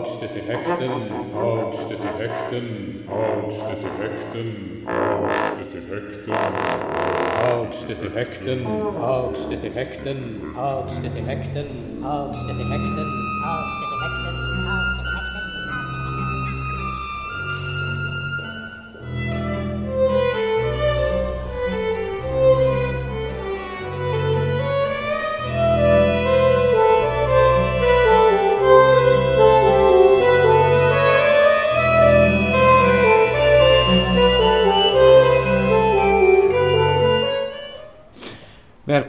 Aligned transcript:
Hagstedt-effekten, 0.00 0.90
Hagstedt-effekten, 1.34 3.04
Hagstedt-effekten, 3.06 4.48
Hagstedt-effekten, 4.86 6.32
Hagstedt-effekten, 7.36 8.64
Hagstedt-effekten, 8.98 10.18
Hagstedt-effekten, 10.56 11.76
Hagstedt-effekten, 12.02 13.08
Hagstedt-effekten, 13.44 14.59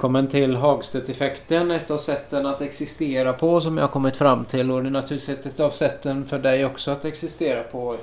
Välkommen 0.01 0.27
till 0.27 0.55
Hagstedt-effekten, 0.55 1.71
ett 1.71 1.91
av 1.91 1.97
sätten 1.97 2.45
att 2.45 2.61
existera 2.61 3.33
på 3.33 3.61
som 3.61 3.77
jag 3.77 3.83
har 3.83 3.91
kommit 3.91 4.17
fram 4.17 4.45
till 4.45 4.71
och 4.71 4.83
det 4.83 4.89
är 4.89 4.91
naturligtvis 4.91 5.45
ett 5.45 5.59
av 5.59 5.69
sätten 5.69 6.27
för 6.27 6.39
dig 6.39 6.65
också 6.65 6.91
att 6.91 7.05
existera 7.05 7.63
på 7.63 7.97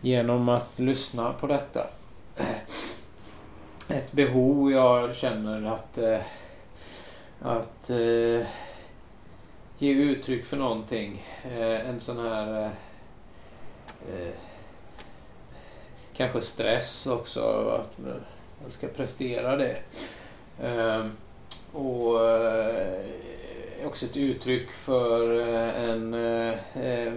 genom 0.00 0.48
att 0.48 0.78
lyssna 0.78 1.32
på 1.32 1.46
detta. 1.46 1.86
Ett 3.88 4.12
behov 4.12 4.72
jag 4.72 5.16
känner 5.16 5.74
att, 5.74 5.98
eh, 5.98 6.20
att 7.42 7.90
eh, 7.90 8.46
ge 9.78 9.92
uttryck 9.92 10.44
för 10.44 10.56
någonting. 10.56 11.26
Eh, 11.44 11.88
en 11.88 12.00
sån 12.00 12.18
här 12.18 12.70
kanske 16.16 16.40
stress 16.40 17.06
också 17.06 17.68
att 17.82 17.98
man 17.98 18.70
ska 18.70 18.86
prestera 18.86 19.56
det. 19.56 19.76
Ehm, 20.62 21.10
och 21.72 22.30
eh, 22.30 23.04
också 23.86 24.06
ett 24.06 24.16
uttryck 24.16 24.70
för 24.70 25.40
eh, 25.40 25.90
en 25.90 26.14
eh, 26.14 26.76
eh 26.76 27.12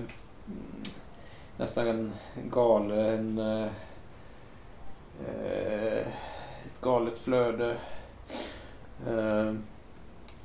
nästan 1.58 1.88
en 1.88 2.12
galen 2.50 3.40
eh, 3.40 3.68
ett 6.66 6.82
galet 6.82 7.20
flöde 7.20 7.78
ehm, 9.10 9.64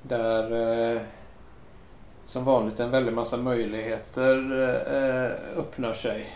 där 0.03 0.53
eh, 0.95 1.03
som 2.25 2.45
vanligt 2.45 2.81
en 2.81 2.91
väldig 2.91 3.13
massa 3.13 3.37
möjligheter 3.37 4.53
öppnar 5.57 5.93
sig. 5.93 6.27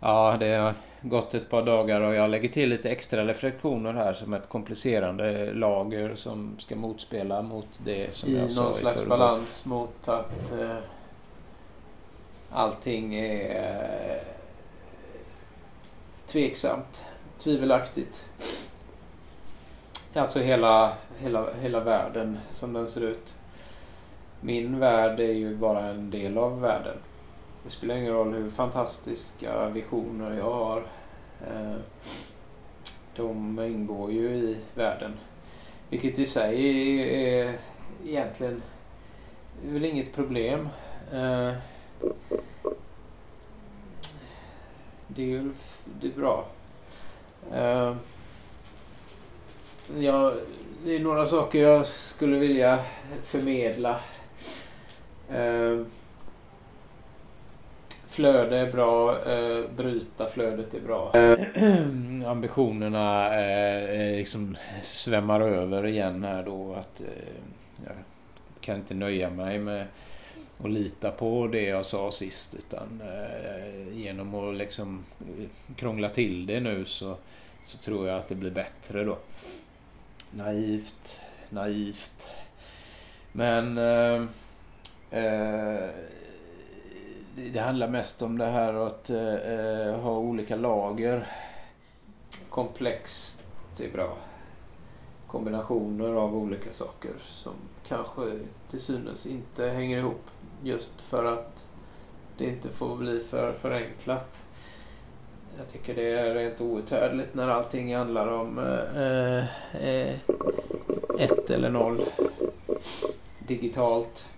Ja, 0.00 0.36
det 0.40 0.74
gått 1.02 1.34
ett 1.34 1.50
par 1.50 1.62
dagar 1.62 2.00
och 2.00 2.14
jag 2.14 2.30
lägger 2.30 2.48
till 2.48 2.68
lite 2.68 2.90
extra 2.90 3.26
reflektioner 3.26 3.92
här 3.92 4.12
som 4.12 4.34
ett 4.34 4.48
komplicerande 4.48 5.52
lager 5.52 6.14
som 6.14 6.56
ska 6.58 6.76
motspela 6.76 7.42
mot 7.42 7.68
det 7.84 8.14
som 8.14 8.28
I 8.28 8.38
jag 8.38 8.52
sa 8.52 8.62
någon 8.62 8.74
slags 8.74 9.06
balans 9.06 9.66
mot 9.66 10.08
att 10.08 10.52
eh, 10.52 10.76
allting 12.50 13.14
är 13.14 14.16
eh, 14.16 14.22
tveksamt, 16.26 17.04
tvivelaktigt. 17.38 18.26
Alltså 20.14 20.40
hela, 20.40 20.92
hela, 21.18 21.46
hela 21.60 21.80
världen 21.80 22.38
som 22.52 22.72
den 22.72 22.88
ser 22.88 23.00
ut. 23.00 23.34
Min 24.40 24.78
värld 24.78 25.20
är 25.20 25.32
ju 25.32 25.56
bara 25.56 25.86
en 25.86 26.10
del 26.10 26.38
av 26.38 26.60
världen. 26.60 26.96
Det 27.64 27.70
spelar 27.70 27.96
ingen 27.96 28.12
roll 28.12 28.34
hur 28.34 28.50
fantastiska 28.50 29.68
visioner 29.68 30.36
jag 30.36 30.52
har. 30.52 30.86
Eh, 31.46 31.76
de 33.16 33.60
ingår 33.60 34.12
ju 34.12 34.34
i 34.34 34.58
världen. 34.74 35.12
Vilket 35.88 36.18
i 36.18 36.26
sig 36.26 37.00
är 37.24 37.58
egentligen 38.06 38.62
är 39.66 39.72
väl 39.72 39.84
inget 39.84 40.14
problem. 40.14 40.68
Eh, 41.12 41.52
det 45.06 45.34
är, 45.34 45.50
det 46.00 46.06
är 46.06 46.16
bra. 46.16 46.46
Eh, 47.52 47.96
ja, 49.98 50.34
det 50.84 50.96
är 50.96 51.00
några 51.00 51.26
saker 51.26 51.62
jag 51.62 51.86
skulle 51.86 52.38
vilja 52.38 52.78
förmedla. 53.24 54.00
Flöde 58.10 58.58
är 58.58 58.70
bra, 58.70 59.22
eh, 59.30 59.70
bryta 59.76 60.26
flödet 60.26 60.74
är 60.74 60.80
bra. 60.80 61.12
Eh, 61.14 62.26
ambitionerna 62.30 63.34
eh, 63.40 64.16
liksom 64.16 64.56
svämmar 64.82 65.40
över 65.40 65.86
igen 65.86 66.24
här 66.24 66.42
då. 66.42 66.74
Att, 66.74 67.00
eh, 67.00 67.06
jag 67.86 67.94
kan 68.60 68.76
inte 68.76 68.94
nöja 68.94 69.30
mig 69.30 69.58
med 69.58 69.86
att 70.64 70.70
lita 70.70 71.10
på 71.10 71.46
det 71.46 71.62
jag 71.62 71.86
sa 71.86 72.10
sist 72.10 72.54
utan 72.54 73.00
eh, 73.00 73.98
genom 73.98 74.34
att 74.34 74.56
liksom 74.56 75.04
eh, 75.20 75.74
krångla 75.76 76.08
till 76.08 76.46
det 76.46 76.60
nu 76.60 76.84
så, 76.84 77.16
så 77.64 77.78
tror 77.78 78.08
jag 78.08 78.18
att 78.18 78.28
det 78.28 78.34
blir 78.34 78.50
bättre 78.50 79.04
då. 79.04 79.18
Naivt, 80.30 81.20
naivt. 81.50 82.28
Men 83.32 83.78
eh, 83.78 84.24
eh 85.10 85.90
det 87.48 87.60
handlar 87.60 87.88
mest 87.88 88.22
om 88.22 88.38
det 88.38 88.46
här 88.46 88.74
att 88.74 89.10
eh, 89.10 89.34
eh, 89.34 90.00
ha 90.00 90.18
olika 90.18 90.56
lager. 90.56 91.26
Komplext 92.50 93.42
är 93.80 93.92
bra. 93.92 94.16
Kombinationer 95.26 96.14
av 96.14 96.36
olika 96.36 96.72
saker 96.72 97.10
som 97.26 97.52
kanske 97.88 98.22
till 98.70 98.80
synes 98.80 99.26
inte 99.26 99.68
hänger 99.68 99.98
ihop. 99.98 100.24
Just 100.62 101.00
för 101.00 101.24
att 101.24 101.68
det 102.36 102.44
inte 102.44 102.68
får 102.68 102.96
bli 102.96 103.20
för 103.20 103.52
förenklat. 103.52 104.42
Jag 105.58 105.68
tycker 105.68 105.94
det 105.94 106.10
är 106.10 106.34
rent 106.34 106.60
outhärdligt 106.60 107.34
när 107.34 107.48
allting 107.48 107.96
handlar 107.96 108.26
om 108.26 108.58
eh, 108.58 109.44
eh, 109.86 110.14
ett 111.18 111.50
eller 111.50 111.70
noll. 111.70 112.04
Digitalt. 113.38 114.28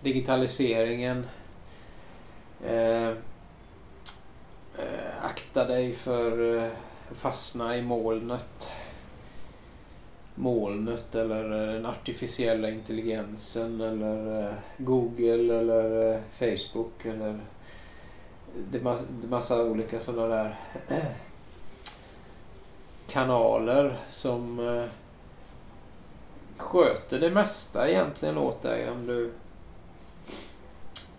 Digitaliseringen 0.00 1.26
Eh, 2.64 3.08
eh, 4.78 5.24
akta 5.24 5.64
dig 5.64 5.92
för 5.92 6.56
eh, 6.56 6.70
fastna 7.12 7.76
i 7.76 7.82
molnet. 7.82 8.72
Molnet 10.34 11.14
eller 11.14 11.68
eh, 11.68 11.74
den 11.74 11.86
artificiella 11.86 12.70
intelligensen 12.70 13.80
eller 13.80 14.46
eh, 14.46 14.54
Google 14.76 15.58
eller 15.58 16.22
Facebook 16.38 17.04
eller 17.04 17.40
det 18.70 18.78
är 18.78 19.28
massa 19.28 19.62
olika 19.62 20.00
sådana 20.00 20.28
där 20.28 20.56
kanaler 23.08 23.98
som 24.10 24.58
sköter 26.56 27.20
det 27.20 27.30
mesta 27.30 27.88
egentligen 27.88 28.38
åt 28.38 28.62
dig 28.62 28.90
om 28.90 29.06
du 29.06 29.32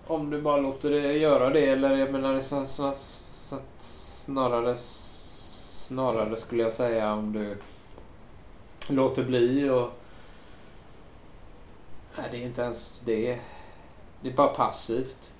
om 0.09 0.29
du 0.29 0.41
bara 0.41 0.57
låter 0.57 0.89
det 0.89 1.13
göra 1.13 1.49
det 1.49 1.65
eller 1.65 1.97
jag 1.97 2.11
menar 2.11 2.41
så, 2.41 2.65
så, 2.65 2.93
så 2.93 3.57
snarare 3.77 4.75
snarare 4.77 6.37
skulle 6.37 6.63
jag 6.63 6.73
säga 6.73 7.13
om 7.13 7.33
du 7.33 7.57
låter 8.87 9.23
bli 9.23 9.69
och 9.69 9.89
Nej, 12.17 12.27
det 12.31 12.37
är 12.37 12.45
inte 12.45 12.61
ens 12.61 12.99
det. 12.99 13.39
Det 14.21 14.29
är 14.29 14.33
bara 14.33 14.47
passivt. 14.47 15.33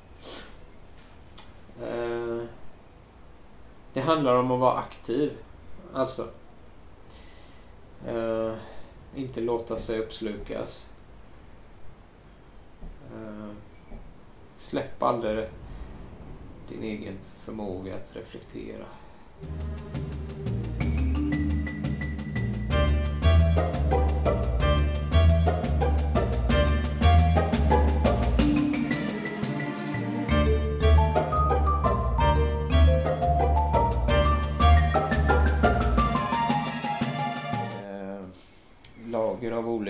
Eh, 1.82 2.44
det 3.94 4.02
handlar 4.02 4.36
om 4.36 4.52
att 4.52 4.60
vara 4.60 4.78
aktiv. 4.78 5.38
Alltså. 5.94 6.28
Eh, 8.08 8.54
inte 9.16 9.42
låta 9.42 9.78
sig 9.78 10.00
uppslukas. 10.00 10.90
Eh, 13.16 13.50
Släpp 14.60 15.04
aldrig 15.04 15.48
din 16.70 16.84
egen 16.84 17.18
förmåga 17.44 17.96
att 17.96 18.16
reflektera. 18.16 18.86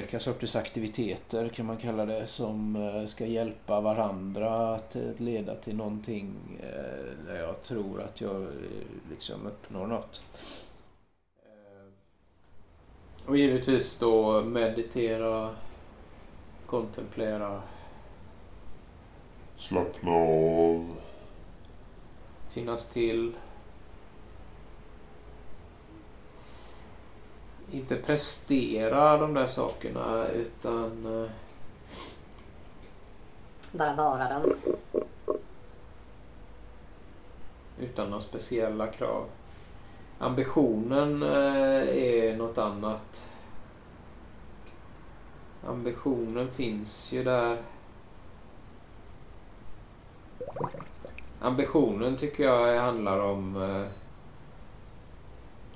Olika 0.09 0.19
sorters 0.19 0.55
aktiviteter 0.55 1.49
kan 1.49 1.65
man 1.65 1.77
kalla 1.77 2.05
det 2.05 2.27
som 2.27 2.75
eh, 2.75 3.05
ska 3.05 3.25
hjälpa 3.25 3.81
varandra 3.81 4.75
att 4.75 4.97
leda 5.17 5.55
till 5.55 5.75
någonting 5.75 6.35
där 7.25 7.35
jag 7.35 7.63
tror 7.63 8.01
att 8.01 8.21
jag 8.21 8.47
liksom 9.09 9.47
uppnår 9.47 9.87
något. 9.87 10.21
Och 13.25 13.37
givetvis 13.37 13.99
då 13.99 14.41
meditera, 14.41 15.55
kontemplera. 16.65 17.61
Slappna 19.57 20.11
av. 20.11 20.95
Finnas 22.49 22.89
till. 22.89 23.33
Inte 27.79 27.95
prestera 27.95 29.17
de 29.17 29.33
där 29.33 29.45
sakerna 29.45 30.27
utan... 30.27 31.05
Eh, 31.23 31.29
Bara 33.71 33.95
vara 33.95 34.29
dem. 34.29 34.53
Utan 37.79 38.09
några 38.09 38.21
speciella 38.21 38.87
krav. 38.87 39.25
Ambitionen 40.17 41.23
eh, 41.23 41.87
är 41.97 42.37
något 42.37 42.57
annat. 42.57 43.29
Ambitionen 45.65 46.51
finns 46.51 47.11
ju 47.11 47.23
där. 47.23 47.61
Ambitionen 51.39 52.17
tycker 52.17 52.43
jag 52.43 52.81
handlar 52.81 53.19
om 53.19 53.55
eh, 53.55 53.87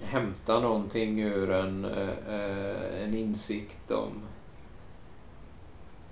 hämta 0.03 0.59
någonting 0.59 1.21
ur 1.21 1.51
en, 1.51 1.85
eh, 1.85 3.03
en 3.03 3.13
insikt 3.13 3.91
om 3.91 4.21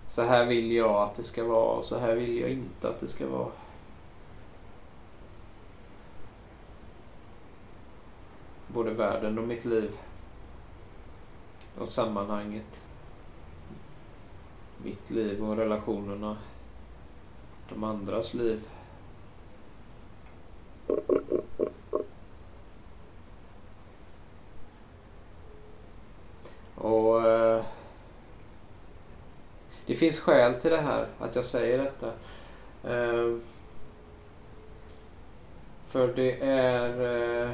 så 0.07 0.21
här 0.21 0.45
vill 0.45 0.71
jag 0.71 0.95
att 0.95 1.15
det 1.15 1.23
ska 1.23 1.43
vara 1.43 1.77
och 1.77 1.83
så 1.83 1.97
här 1.97 2.15
vill 2.15 2.39
jag 2.39 2.51
inte 2.51 2.89
att 2.89 2.99
det 2.99 3.07
ska 3.07 3.27
vara. 3.27 3.51
både 8.73 8.93
världen 8.93 9.37
och 9.37 9.47
mitt 9.47 9.65
liv. 9.65 9.91
Och 11.77 11.87
sammanhanget. 11.87 12.83
Mitt 14.83 15.09
liv 15.09 15.43
och 15.43 15.57
relationerna. 15.57 16.37
De 17.69 17.83
andras 17.83 18.33
liv. 18.33 18.67
Och 26.81 27.27
eh, 27.27 27.63
Det 29.85 29.95
finns 29.95 30.19
skäl 30.19 30.55
till 30.55 30.71
det 30.71 30.81
här, 30.81 31.07
att 31.19 31.35
jag 31.35 31.45
säger 31.45 31.77
detta. 31.77 32.07
Eh, 32.83 33.37
för 35.87 36.07
det 36.15 36.41
är 36.41 37.43
eh, 37.43 37.51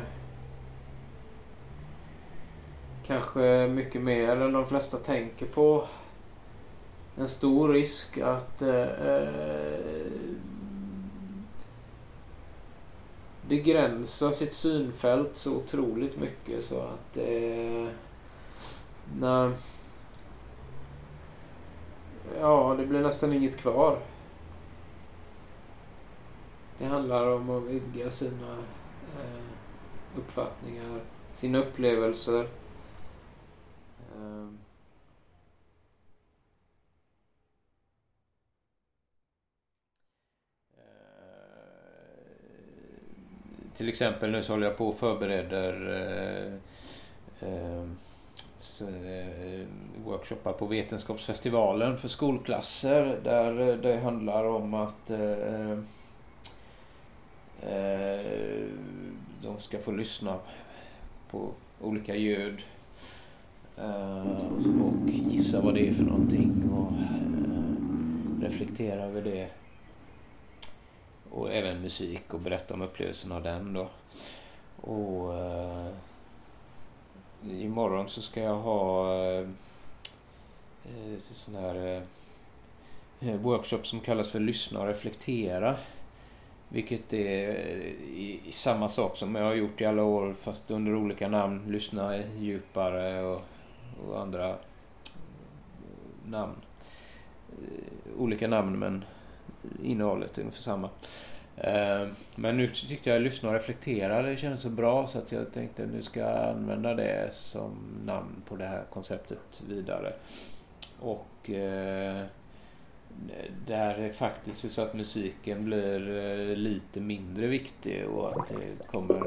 kanske 3.06 3.68
mycket 3.68 4.02
mer 4.02 4.30
än 4.30 4.54
de 4.54 4.66
flesta 4.66 4.98
tänker 4.98 5.46
på. 5.46 5.88
En 7.18 7.30
stor 7.30 7.70
risk 7.70 8.18
att 8.18 8.62
eh, 8.62 8.82
eh 8.82 9.28
begränsa 13.48 14.32
sitt 14.32 14.54
synfält 14.54 15.36
så 15.36 15.56
otroligt 15.56 16.18
mycket 16.20 16.64
så 16.64 16.80
att 16.80 17.18
eh, 17.18 17.88
Nej... 19.16 19.52
Ja, 22.40 22.76
det 22.78 22.86
blir 22.86 23.02
nästan 23.02 23.34
inget 23.34 23.58
kvar. 23.58 24.00
Det 26.78 26.86
handlar 26.86 27.28
om 27.32 27.50
att 27.50 27.64
vidga 27.64 28.12
sina 28.12 28.58
eh, 29.20 29.44
uppfattningar, 30.18 31.02
sina 31.34 31.58
upplevelser. 31.58 32.48
Ehm. 34.16 34.58
Eh, 40.78 40.84
till 43.74 43.90
exempel 43.90 44.32
nu 44.32 44.44
så 44.44 44.54
håller 44.54 44.68
jag 44.68 44.78
på 44.78 44.88
och 44.88 45.00
förbereder 45.00 45.74
eh, 47.42 47.50
eh, 47.50 47.86
Eh, 48.82 49.68
workshoppar 50.06 50.54
på 50.54 50.66
Vetenskapsfestivalen 50.66 51.98
för 51.98 52.08
skolklasser 52.08 53.20
där 53.24 53.70
eh, 53.70 53.76
det 53.76 54.00
handlar 54.00 54.44
om 54.46 54.74
att 54.74 55.10
eh, 55.10 55.78
de 59.42 59.60
ska 59.60 59.80
få 59.80 59.92
lyssna 59.92 60.40
på 61.32 61.50
olika 61.82 62.16
ljud 62.16 62.62
och 64.82 65.10
gissa 65.10 65.62
vad 65.62 65.74
det 65.74 65.88
är 65.88 65.92
för 65.92 66.04
någonting 66.04 66.70
och 66.72 66.92
reflektera 68.44 69.04
över 69.04 69.22
det. 69.22 69.50
Och 71.30 71.54
även 71.54 71.82
musik 71.82 72.34
och 72.34 72.40
berätta 72.40 72.74
om 72.74 72.82
upplevelsen 72.82 73.32
av 73.32 73.44
den 73.44 73.74
då. 73.74 73.90
Och 74.92 75.34
imorgon 77.46 78.10
så 78.10 78.22
ska 78.22 78.42
jag 78.42 78.56
ha 78.56 79.14
eh, 79.14 79.48
eh 80.86 81.20
sån 81.20 81.56
här 81.56 82.02
eh, 83.20 83.36
workshop 83.36 83.84
som 83.84 84.00
kallas 84.00 84.32
för 84.32 84.40
Lyssna 84.40 84.80
och 84.80 84.88
reflektera. 84.88 85.78
Vilket 86.70 87.14
är 87.14 87.50
eh, 87.50 87.86
i, 88.18 88.42
i 88.48 88.52
samma 88.52 88.90
sak 88.90 89.18
som 89.18 89.36
jag 89.36 89.44
har 89.44 89.54
gjort 89.54 89.82
i 89.82 89.86
alla 89.86 90.04
år 90.04 90.34
fast 90.34 90.72
under 90.72 90.96
olika 90.96 91.28
namn. 91.28 91.64
Lyssna 91.68 92.18
djupare 92.38 93.22
och 93.22 93.42
och 94.06 94.22
andra 94.22 94.50
eh, 94.50 94.56
namn. 96.26 96.56
Olika 98.18 98.48
namn 98.48 98.80
men 98.80 99.06
innehållet 99.84 100.38
är 100.38 100.42
ungefär 100.42 100.62
samma. 100.62 100.90
Eh, 101.58 102.08
men 102.36 102.58
nu 102.58 102.68
tyckte 102.68 103.10
jag 103.10 103.22
lyssna 103.22 103.50
och 103.50 103.56
reflektera, 103.56 104.22
det 104.22 104.38
kändes 104.38 104.62
så 104.62 104.70
bra 104.70 105.08
så 105.08 105.18
att 105.18 105.32
jag 105.32 105.54
tänkte 105.54 105.86
nu 105.86 106.02
ska 106.02 106.20
jag 106.20 106.50
använda 106.50 106.94
det 106.94 107.34
som 107.34 107.72
namn 108.06 108.44
på 108.48 108.56
det 108.56 108.66
här 108.66 108.84
konceptet 108.90 109.64
vidare. 109.70 110.14
Och 111.00 111.50
eh, 111.50 112.26
där 113.68 113.96
är 113.96 114.14
faktiskt 114.14 114.72
så 114.72 114.82
att 114.82 114.94
musiken 114.94 115.66
blir 115.66 116.18
eh, 116.18 116.56
lite 116.56 117.00
mindre 117.00 117.48
viktig 117.48 118.08
och 118.10 118.30
att 118.30 118.48
det 118.48 118.88
kommer 118.88 119.24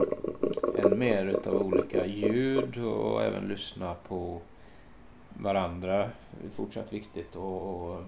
än 0.78 0.98
mer 0.98 1.26
utav 1.26 1.54
olika 1.54 2.06
ljud 2.06 2.84
och 2.84 3.22
även 3.22 3.48
lyssna 3.48 3.94
på 3.94 4.40
varandra 5.28 6.02
är 6.44 6.50
fortsatt 6.54 6.92
viktigt 6.92 7.36
och, 7.36 7.90
och 7.90 8.02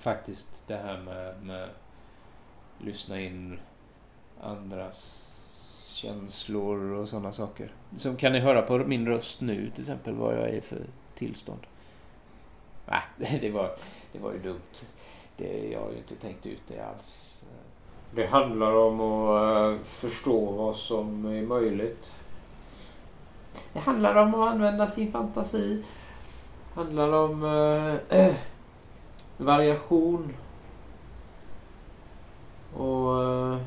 faktiskt 0.00 0.68
det 0.68 0.76
här 0.76 0.98
med, 0.98 1.42
med 1.42 1.68
lyssna 2.78 3.20
in 3.20 3.58
andras 4.40 5.22
känslor 5.94 6.92
och 6.92 7.08
sådana 7.08 7.32
saker. 7.32 7.72
Så 7.96 8.16
kan 8.16 8.32
ni 8.32 8.38
höra 8.38 8.62
på 8.62 8.78
min 8.78 9.06
röst 9.06 9.40
nu 9.40 9.70
till 9.70 9.80
exempel 9.80 10.14
vad 10.14 10.34
jag 10.34 10.48
är 10.48 10.60
för 10.60 10.80
tillstånd. 11.14 11.60
Nej, 12.86 13.38
det 13.40 13.50
var, 13.50 13.70
det 14.12 14.18
var 14.18 14.32
ju 14.32 14.38
dumt. 14.38 14.86
Det, 15.36 15.68
jag 15.72 15.80
har 15.80 15.90
ju 15.90 15.96
inte 15.96 16.14
tänkt 16.14 16.46
ut 16.46 16.62
det 16.68 16.80
alls. 16.80 17.44
Det 18.14 18.26
handlar 18.26 18.72
om 18.76 19.00
att 19.00 19.72
eh, 19.72 19.84
förstå 19.84 20.52
vad 20.52 20.76
som 20.76 21.24
är 21.24 21.42
möjligt. 21.42 22.14
Det 23.72 23.78
handlar 23.78 24.16
om 24.16 24.34
att 24.34 24.52
använda 24.52 24.86
sin 24.86 25.12
fantasi 25.12 25.84
handlar 26.76 27.12
om 27.12 27.44
eh, 28.08 28.34
variation. 29.36 30.34
Och 32.76 33.22
eh, 33.22 33.58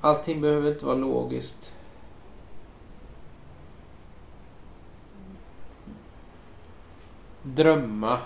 allting 0.00 0.40
behöver 0.40 0.72
inte 0.72 0.86
vara 0.86 0.96
logiskt. 0.96 1.76
Drömma. 7.42 8.18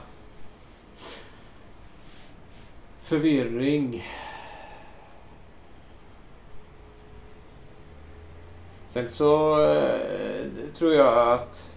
Förvirring. 3.01 4.05
Sen 8.89 9.09
så 9.09 9.63
eh, 9.63 10.51
tror 10.75 10.95
jag 10.95 11.33
att 11.33 11.74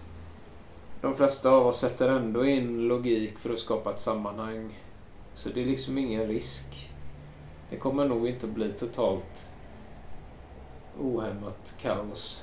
de 1.00 1.14
flesta 1.14 1.50
av 1.50 1.66
oss 1.66 1.80
sätter 1.80 2.08
ändå 2.08 2.44
in 2.44 2.88
logik 2.88 3.38
för 3.38 3.50
att 3.50 3.58
skapa 3.58 3.90
ett 3.90 4.00
sammanhang. 4.00 4.78
Så 5.34 5.48
det 5.48 5.62
är 5.62 5.66
liksom 5.66 5.98
ingen 5.98 6.26
risk. 6.26 6.90
Det 7.70 7.76
kommer 7.76 8.08
nog 8.08 8.28
inte 8.28 8.46
att 8.46 8.52
bli 8.52 8.72
totalt 8.72 9.46
ohämmat 11.00 11.74
kaos. 11.80 12.42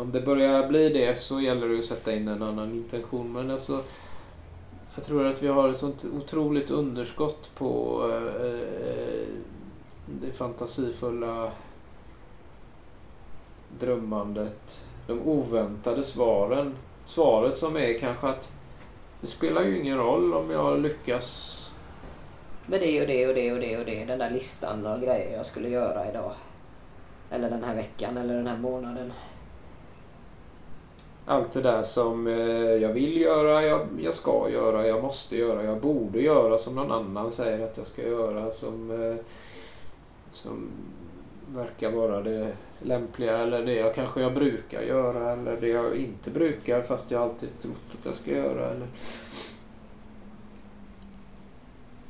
om 0.00 0.12
det 0.12 0.20
börjar 0.20 0.68
bli 0.68 0.88
det 0.88 1.20
så 1.20 1.40
gäller 1.40 1.68
det 1.68 1.78
att 1.78 1.84
sätta 1.84 2.12
in 2.12 2.28
en 2.28 2.42
annan 2.42 2.72
intention. 2.72 3.32
Men 3.32 3.50
alltså, 3.50 3.82
jag 4.94 5.04
tror 5.04 5.26
att 5.26 5.42
vi 5.42 5.48
har 5.48 5.68
ett 5.68 5.76
sånt 5.76 6.06
otroligt 6.16 6.70
underskott 6.70 7.50
på 7.54 8.02
eh, 8.10 8.46
eh 8.46 9.26
det 10.22 10.32
fantasifulla 10.32 11.52
drömmandet. 13.80 14.84
De 15.10 15.20
oväntade 15.20 16.04
svaren. 16.04 16.74
Svaret 17.04 17.58
som 17.58 17.76
är 17.76 17.98
kanske 17.98 18.26
att 18.26 18.52
det 19.20 19.26
spelar 19.26 19.62
ju 19.62 19.80
ingen 19.80 19.98
roll 19.98 20.34
om 20.34 20.50
jag 20.50 20.80
lyckas 20.80 21.56
med 22.66 22.80
det 22.80 23.00
och 23.00 23.06
det 23.06 23.28
och 23.28 23.34
det 23.34 23.52
och 23.52 23.60
det 23.60 23.78
och 23.78 23.84
det. 23.84 24.04
Den 24.04 24.18
där 24.18 24.30
listan 24.30 24.86
av 24.86 25.00
grejer 25.00 25.36
jag 25.36 25.46
skulle 25.46 25.68
göra 25.68 26.10
idag. 26.10 26.32
Eller 27.30 27.50
den 27.50 27.64
här 27.64 27.74
veckan 27.74 28.16
eller 28.16 28.34
den 28.34 28.46
här 28.46 28.56
månaden. 28.58 29.12
Allt 31.26 31.52
det 31.52 31.62
där 31.62 31.82
som 31.82 32.26
eh, 32.26 32.34
jag 32.74 32.92
vill 32.92 33.20
göra, 33.20 33.62
jag, 33.62 33.86
jag 34.00 34.14
ska 34.14 34.50
göra, 34.50 34.86
jag 34.86 35.02
måste 35.02 35.36
göra, 35.36 35.64
jag 35.64 35.80
borde 35.80 36.20
göra 36.20 36.58
som 36.58 36.74
någon 36.74 36.92
annan 36.92 37.32
säger 37.32 37.64
att 37.64 37.76
jag 37.76 37.86
ska 37.86 38.02
göra. 38.02 38.50
Som, 38.50 38.90
eh, 38.90 39.16
som 40.30 40.70
verkar 41.46 41.90
vara 41.90 42.22
det 42.22 42.52
lämpliga 42.82 43.38
eller 43.38 43.64
det 43.64 43.74
jag 43.74 43.94
kanske 43.94 44.20
jag 44.20 44.34
brukar 44.34 44.82
göra 44.82 45.32
eller 45.32 45.56
det 45.60 45.68
jag 45.68 45.96
inte 45.96 46.30
brukar 46.30 46.82
fast 46.82 47.10
jag 47.10 47.22
alltid 47.22 47.58
trott 47.58 47.96
att 47.98 48.06
jag 48.06 48.14
ska 48.14 48.30
göra. 48.30 48.70
Eller 48.70 48.86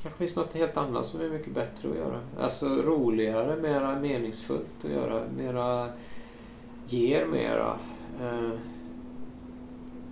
kanske 0.02 0.18
finns 0.18 0.36
något 0.36 0.54
helt 0.54 0.76
annat 0.76 1.06
som 1.06 1.20
är 1.20 1.28
mycket 1.28 1.54
bättre 1.54 1.90
att 1.90 1.96
göra. 1.96 2.20
Alltså 2.40 2.66
roligare, 2.68 3.56
mera 3.56 4.00
meningsfullt 4.00 4.84
att 4.84 4.90
göra. 4.90 5.22
Mera 5.36 5.88
ger 6.86 7.26
mera. 7.26 7.78
Eh, 8.20 8.50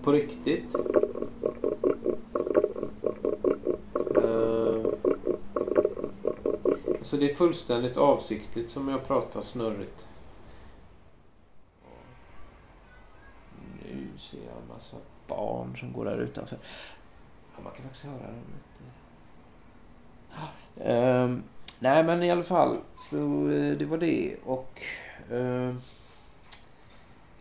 på 0.02 0.12
riktigt. 0.12 0.74
Eh, 4.16 4.84
så 7.02 7.16
det 7.16 7.30
är 7.30 7.34
fullständigt 7.34 7.96
avsiktligt 7.96 8.70
som 8.70 8.88
jag 8.88 9.06
pratar 9.06 9.42
snurrigt. 9.42 10.08
Nu 14.18 14.22
ser 14.22 14.38
jag 14.38 14.62
en 14.62 14.68
massa 14.68 14.96
barn 15.26 15.76
som 15.76 15.92
går 15.92 16.04
där 16.04 16.18
utanför. 16.18 16.58
Ja, 17.56 17.62
man 17.62 17.72
kan 17.72 17.82
faktiskt 17.82 18.04
höra 18.04 18.26
dem 18.26 18.44
Um, 20.84 21.42
nej 21.78 22.04
men 22.04 22.22
i 22.22 22.30
alla 22.30 22.42
fall 22.42 22.78
så 22.96 23.16
uh, 23.16 23.78
det 23.78 23.84
var 23.84 23.98
det 23.98 24.36
och 24.44 24.82
uh, 25.32 25.76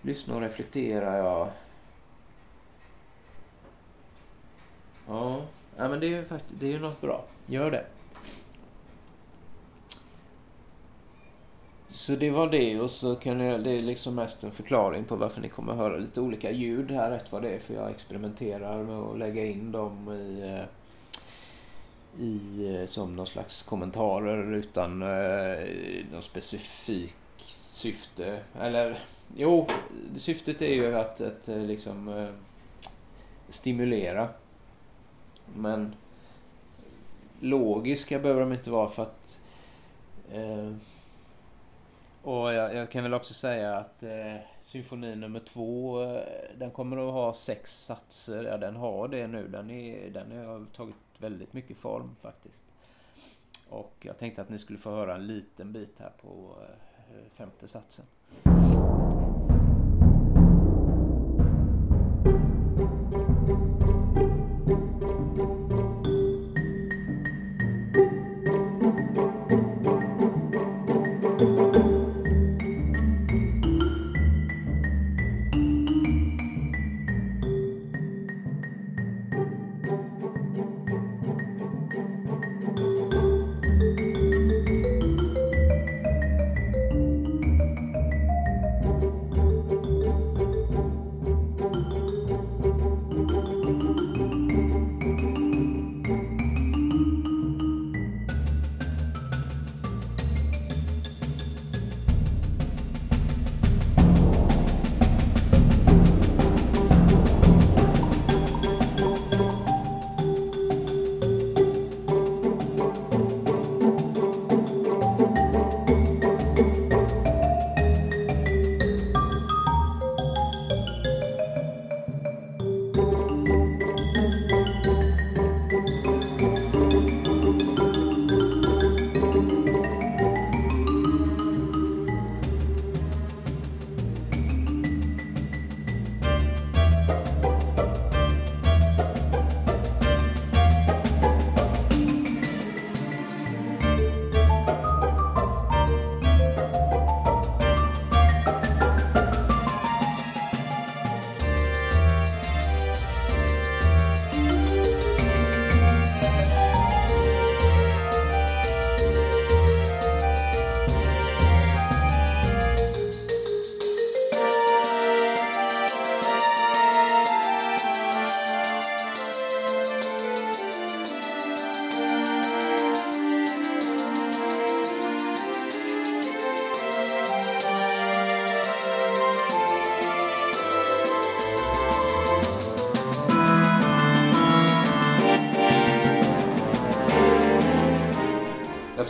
lyssna 0.02 0.36
och 0.36 0.42
reflektera 0.42 1.18
ja. 1.18 1.50
Ja, 5.08 5.42
ja 5.78 5.90
men 5.90 6.00
det 6.00 6.06
är 6.06 6.10
ju 6.10 6.26
faktiskt 6.26 6.60
det 6.60 6.68
är 6.68 6.72
ju 6.72 6.80
något 6.80 7.02
bra. 7.02 7.26
Gör 7.46 7.72
det. 7.72 7.86
Så 11.98 12.16
det 12.16 12.30
var 12.30 12.48
det 12.48 12.80
och 12.80 12.92
så 12.92 13.16
kan 13.16 13.40
jag, 13.40 13.64
det 13.64 13.72
är 13.72 13.82
liksom 13.82 14.16
mest 14.16 14.44
en 14.44 14.52
förklaring 14.52 15.06
på 15.06 15.16
varför 15.16 15.42
ni 15.42 15.50
kommer 15.50 15.72
att 15.72 15.78
höra 15.78 15.98
lite 15.98 16.22
olika 16.22 16.52
ljud 16.52 16.92
här 16.92 17.12
rätt 17.12 17.32
vad 17.32 17.42
det 17.42 17.50
är 17.50 17.60
för 17.60 17.74
jag 17.74 17.90
experimenterar 17.90 18.84
med 18.84 18.96
att 18.96 19.18
lägga 19.18 19.46
in 19.46 19.72
dem 19.72 20.12
i 20.12 20.42
eh, 20.42 20.66
i, 22.24 22.68
eh, 22.76 22.86
som 22.86 23.16
någon 23.16 23.28
slags 23.28 23.64
kommentarer 23.64 24.54
utan 24.54 25.02
eh, 25.02 25.68
någon 26.12 26.22
specifik 26.22 27.16
syfte. 27.74 28.40
Eller 28.60 29.00
jo, 29.36 29.68
syftet 30.18 30.62
är 30.62 30.74
ju 30.74 30.96
att, 30.96 31.22
att 31.22 31.50
eh, 31.50 31.58
liksom 31.58 32.08
eh, 32.08 32.30
stimulera. 33.50 34.30
Men 35.56 35.96
logiska 37.40 38.20
behöver 38.20 38.42
de 38.42 38.54
inte 38.54 38.72
vara 38.72 38.90
för 38.90 39.04
att 39.04 39.40
eh, 40.32 40.72
och 42.28 42.54
jag, 42.54 42.76
jag, 42.76 42.92
kan 42.92 43.04
väl 43.04 43.14
också 43.14 43.34
säga 43.34 43.76
att 43.76 44.04
eh, 44.04 44.36
symfoni 44.62 45.16
nummer 45.16 45.40
två, 45.40 46.04
eh, 46.04 46.22
den 46.58 46.72
kommer 46.72 47.08
att 47.08 47.14
ha 47.14 47.34
sex 47.34 47.84
satser. 47.84 48.44
Ja, 48.44 48.58
den 48.58 48.76
har 48.76 49.08
det 49.08 49.28
nu. 49.28 49.48
Den, 49.48 49.70
är, 49.70 50.10
den 50.10 50.46
har 50.48 50.66
tagit 50.66 50.96
väldigt 51.18 51.54
mycket 51.54 51.78
form 51.78 52.16
faktiskt. 52.22 52.64
Och 53.70 53.94
jag 54.02 54.18
tänkte 54.18 54.42
att 54.42 54.50
ni 54.50 54.60
skulle 54.60 54.80
få 54.80 54.92
höra 54.92 55.16
en 55.16 55.28
liten 55.28 55.74
bit 55.74 56.00
här 56.00 56.12
på 56.22 56.56
eh, 56.62 57.32
femte 57.34 57.68
satsen. 57.68 58.06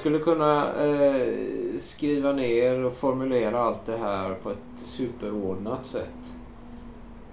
Skulle 0.08 0.24
kunna 0.24 0.86
eh, 0.86 1.34
skriva 1.80 2.32
ner 2.32 2.84
och 2.84 2.94
formulera 2.94 3.60
allt 3.60 3.86
det 3.86 3.98
här 3.98 4.36
på 4.36 4.50
ett 4.50 4.58
superordnat 4.76 5.86
sätt. 5.86 6.34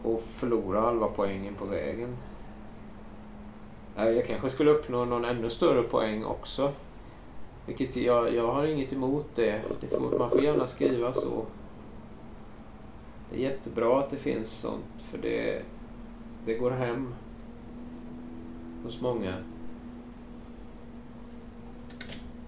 Och 0.02 0.22
förlora 0.22 0.80
halva 0.80 1.08
poängen 1.08 1.54
på 1.54 1.64
vägen. 1.64 2.16
Jag 3.96 4.26
kanske 4.26 4.50
skulle 4.50 4.70
uppnå 4.70 5.04
någon 5.04 5.24
ännu 5.24 5.50
större 5.50 5.82
poäng 5.82 6.24
också. 6.24 6.72
Vilket 7.66 7.96
jag, 7.96 8.34
jag 8.34 8.52
har 8.52 8.64
inget 8.64 8.92
emot 8.92 9.26
det. 9.34 9.60
det 9.80 9.86
får, 9.86 10.18
man 10.18 10.30
får 10.30 10.42
gärna 10.42 10.66
skriva 10.66 11.12
så. 11.12 11.46
Det 13.30 13.36
är 13.36 13.40
jättebra 13.40 13.98
att 13.98 14.10
det 14.10 14.16
finns 14.16 14.50
sånt 14.50 15.02
för 15.10 15.18
det, 15.18 15.62
det 16.46 16.54
går 16.54 16.70
hem 16.70 17.14
hos 18.84 19.00
många. 19.00 19.34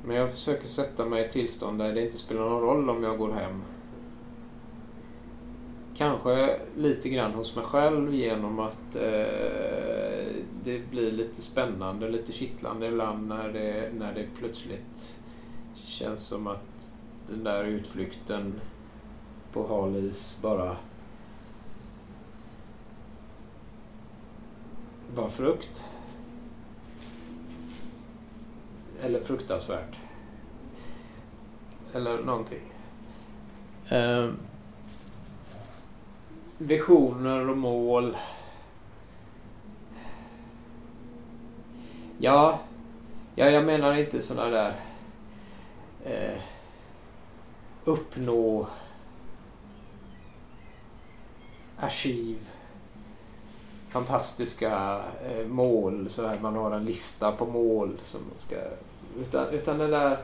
Men 0.06 0.16
jag 0.16 0.30
försöker 0.30 0.68
sätta 0.68 1.06
mig 1.06 1.22
i 1.22 1.24
ett 1.24 1.30
tillstånd 1.30 1.78
där 1.78 1.94
det 1.94 2.04
inte 2.04 2.18
spelar 2.18 2.40
någon 2.40 2.62
roll 2.62 2.90
om 2.90 3.02
jag 3.02 3.18
går 3.18 3.32
hem. 3.32 3.62
Kanske 5.96 6.60
lite 6.76 7.08
grann 7.08 7.34
hos 7.34 7.56
mig 7.56 7.64
själv 7.64 8.14
genom 8.14 8.58
att 8.58 8.96
eh, 8.96 10.26
det 10.62 10.90
blir 10.90 11.12
lite 11.12 11.42
spännande, 11.42 12.08
lite 12.08 12.32
kittlande 12.32 12.86
ibland 12.86 13.28
när 13.28 13.52
det, 13.52 13.90
när 13.98 14.14
det 14.14 14.26
plötsligt 14.38 15.20
känns 15.74 16.20
som 16.20 16.46
att 16.46 16.92
den 17.26 17.44
där 17.44 17.64
utflykten 17.64 18.60
på 19.52 19.66
hal 19.66 19.96
is 19.96 20.38
bara 20.42 20.76
frukt. 25.28 25.84
Eller 29.02 29.20
fruktansvärt. 29.20 29.96
Eller 31.92 32.18
någonting. 32.22 32.72
Eh, 33.88 34.30
visioner 36.58 37.50
och 37.50 37.58
mål. 37.58 38.16
Ja, 42.18 42.60
ja 43.34 43.50
jag 43.50 43.64
menar 43.64 43.94
inte 43.94 44.22
sådana 44.22 44.50
där 44.50 44.76
eh, 46.04 46.40
uppnå 47.84 48.66
arkiv 51.78 52.50
fantastiska 53.96 55.00
eh, 55.24 55.46
mål 55.46 56.08
så 56.10 56.26
här 56.26 56.38
man 56.40 56.56
har 56.56 56.70
en 56.70 56.84
lista 56.84 57.32
på 57.32 57.46
mål 57.46 57.98
som 58.00 58.20
man 58.28 58.38
ska 58.38 58.56
utan, 59.20 59.48
utan 59.48 59.78
det 59.78 59.86
där 59.86 60.18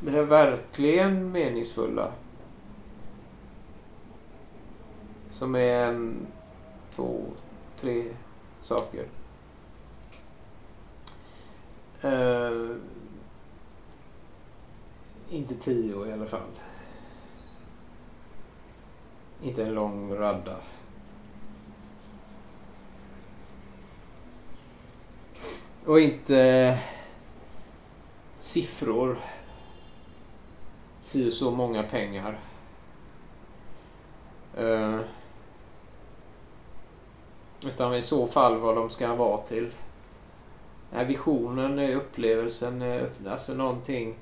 det 0.00 0.10
där 0.10 0.22
verkligen 0.22 1.32
meningsfulla 1.32 2.12
som 5.30 5.54
är 5.54 5.86
en, 5.86 6.26
två, 6.94 7.22
tre 7.76 8.04
saker. 8.60 9.06
Uh, 12.04 12.76
inte 15.30 15.54
tio 15.54 16.06
i 16.06 16.12
alla 16.12 16.26
fall. 16.26 16.40
Inte 19.42 19.62
en 19.62 19.74
lång 19.74 20.14
radda. 20.14 20.56
Och 25.90 26.00
inte 26.00 26.38
eh, 26.38 26.78
siffror. 28.38 29.18
Si 31.00 31.30
så 31.30 31.50
många 31.50 31.82
pengar. 31.82 32.38
Uh, 34.58 35.00
utan 37.66 37.94
i 37.94 38.02
så 38.02 38.26
fall 38.26 38.58
vad 38.58 38.76
de 38.76 38.90
ska 38.90 39.14
vara 39.14 39.38
till. 39.38 39.70
Nej, 40.92 41.04
visionen, 41.04 41.78
eh, 41.78 41.96
upplevelsen, 41.96 43.06
alltså 43.28 43.54
någonting. 43.54 44.14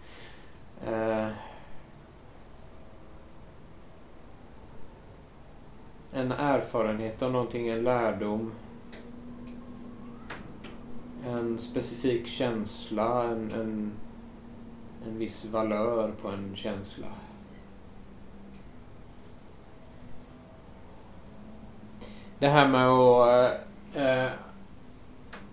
Uh, 0.88 1.28
en 6.12 6.32
erfarenhet 6.32 7.22
av 7.22 7.32
någonting, 7.32 7.68
en 7.68 7.82
lärdom. 7.82 8.52
En 11.48 11.58
specifik 11.58 12.26
känsla, 12.26 13.24
en, 13.24 13.52
en, 13.52 13.92
en 15.06 15.18
viss 15.18 15.44
valör 15.44 16.12
på 16.22 16.28
en 16.28 16.56
känsla. 16.56 17.06
Det 22.38 22.48
här 22.48 22.68
med 22.68 22.88
att 22.88 23.60
eh, 23.94 24.24
eh 24.24 24.32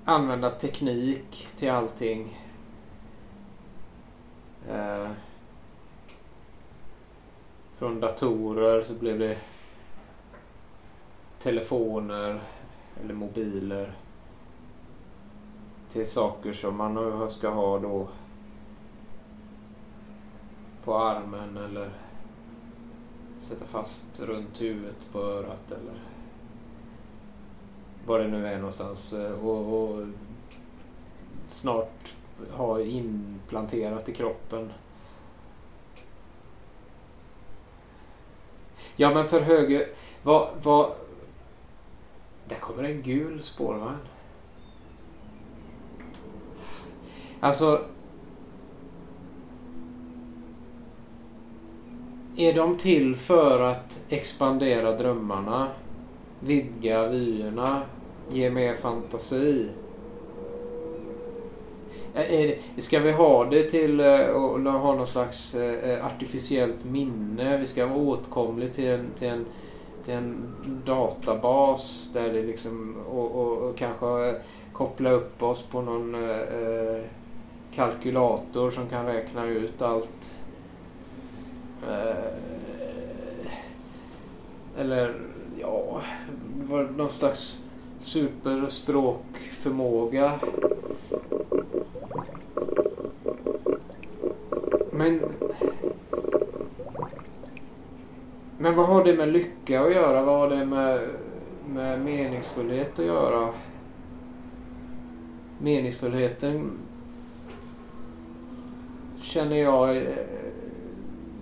använda 0.05 0.49
teknik 0.49 1.47
till 1.55 1.71
allting. 1.71 2.39
Eh, 4.69 5.09
från 7.77 7.99
datorer 7.99 8.83
så 8.83 8.93
blev 8.93 9.19
det 9.19 9.37
telefoner 11.39 12.41
eller 13.03 13.13
mobiler 13.13 13.93
till 15.95 16.07
saker 16.07 16.53
som 16.53 16.75
man 16.77 17.29
ska 17.29 17.49
ha 17.49 17.79
då 17.79 18.07
på 20.83 20.97
armen 20.97 21.57
eller 21.57 21.89
sätta 23.39 23.65
fast 23.65 24.19
runt 24.19 24.61
huvudet 24.61 25.07
på 25.11 25.19
örat 25.19 25.71
eller 25.71 25.99
var 28.05 28.19
det 28.19 28.27
nu 28.27 28.47
är 28.47 28.57
någonstans 28.57 29.13
och, 29.41 29.83
och 29.83 30.07
snart 31.47 32.13
ha 32.51 32.81
implanterat 32.81 34.09
i 34.09 34.13
kroppen. 34.13 34.73
Ja 38.95 39.13
men 39.13 39.27
för 39.27 39.41
höger, 39.41 39.87
vad, 40.23 40.49
vad, 40.63 40.91
där 42.47 42.59
kommer 42.59 42.83
en 42.83 43.01
gul 43.01 43.43
spårvagn. 43.43 43.99
Alltså... 47.45 47.81
Är 52.37 52.53
de 52.53 52.77
till 52.77 53.15
för 53.15 53.61
att 53.61 53.99
expandera 54.09 54.91
drömmarna? 54.91 55.67
Vidga 56.39 57.07
vyerna? 57.07 57.81
Ge 58.31 58.49
mer 58.49 58.73
fantasi? 58.73 59.69
Ska 62.77 62.99
vi 62.99 63.11
ha 63.11 63.45
det 63.45 63.63
till 63.63 63.99
eh, 63.99 64.19
att 64.19 64.81
ha 64.81 64.95
någon 64.95 65.07
slags 65.07 65.55
eh, 65.55 65.89
eh, 65.89 66.05
artificiellt 66.05 66.83
minne? 66.83 67.57
Vi 67.57 67.65
ska 67.65 67.85
vara 67.85 67.97
åtkomlig 67.97 68.73
till 68.73 68.87
en, 68.87 69.07
till 69.15 69.27
en 69.27 69.45
till 70.05 70.13
en 70.13 70.55
databas 70.85 72.11
där 72.13 72.33
det 72.33 72.43
liksom 72.43 72.95
och, 73.09 73.31
och, 73.31 73.57
och 73.57 73.77
kanske 73.77 74.35
koppla 74.73 75.11
upp 75.11 75.43
oss 75.43 75.61
på 75.61 75.81
någon 75.81 76.15
eh, 76.15 77.01
kalkylator 77.75 78.71
som 78.71 78.89
kan 78.89 79.05
räkna 79.05 79.45
ut 79.45 79.81
allt. 79.81 80.37
Eh, 81.89 82.15
eller 84.77 85.13
ja, 85.59 86.01
var 86.63 86.83
någon 86.83 87.09
slags 87.09 87.63
superspråkförmåga. 87.99 90.39
Men 94.91 95.21
men 98.57 98.75
vad 98.75 98.85
har 98.85 99.03
det 99.03 99.17
med 99.17 99.33
lycka 99.33 99.81
att 99.81 99.93
göra? 99.93 100.21
Vad 100.21 100.39
har 100.39 100.49
det 100.49 100.65
med, 100.65 101.09
med 101.67 102.01
meningsfullhet 102.01 102.99
att 102.99 103.05
göra? 103.05 103.49
Meningsfullheten 105.59 106.71
känner 109.25 109.55
jag 109.55 109.97
eh, 109.97 110.03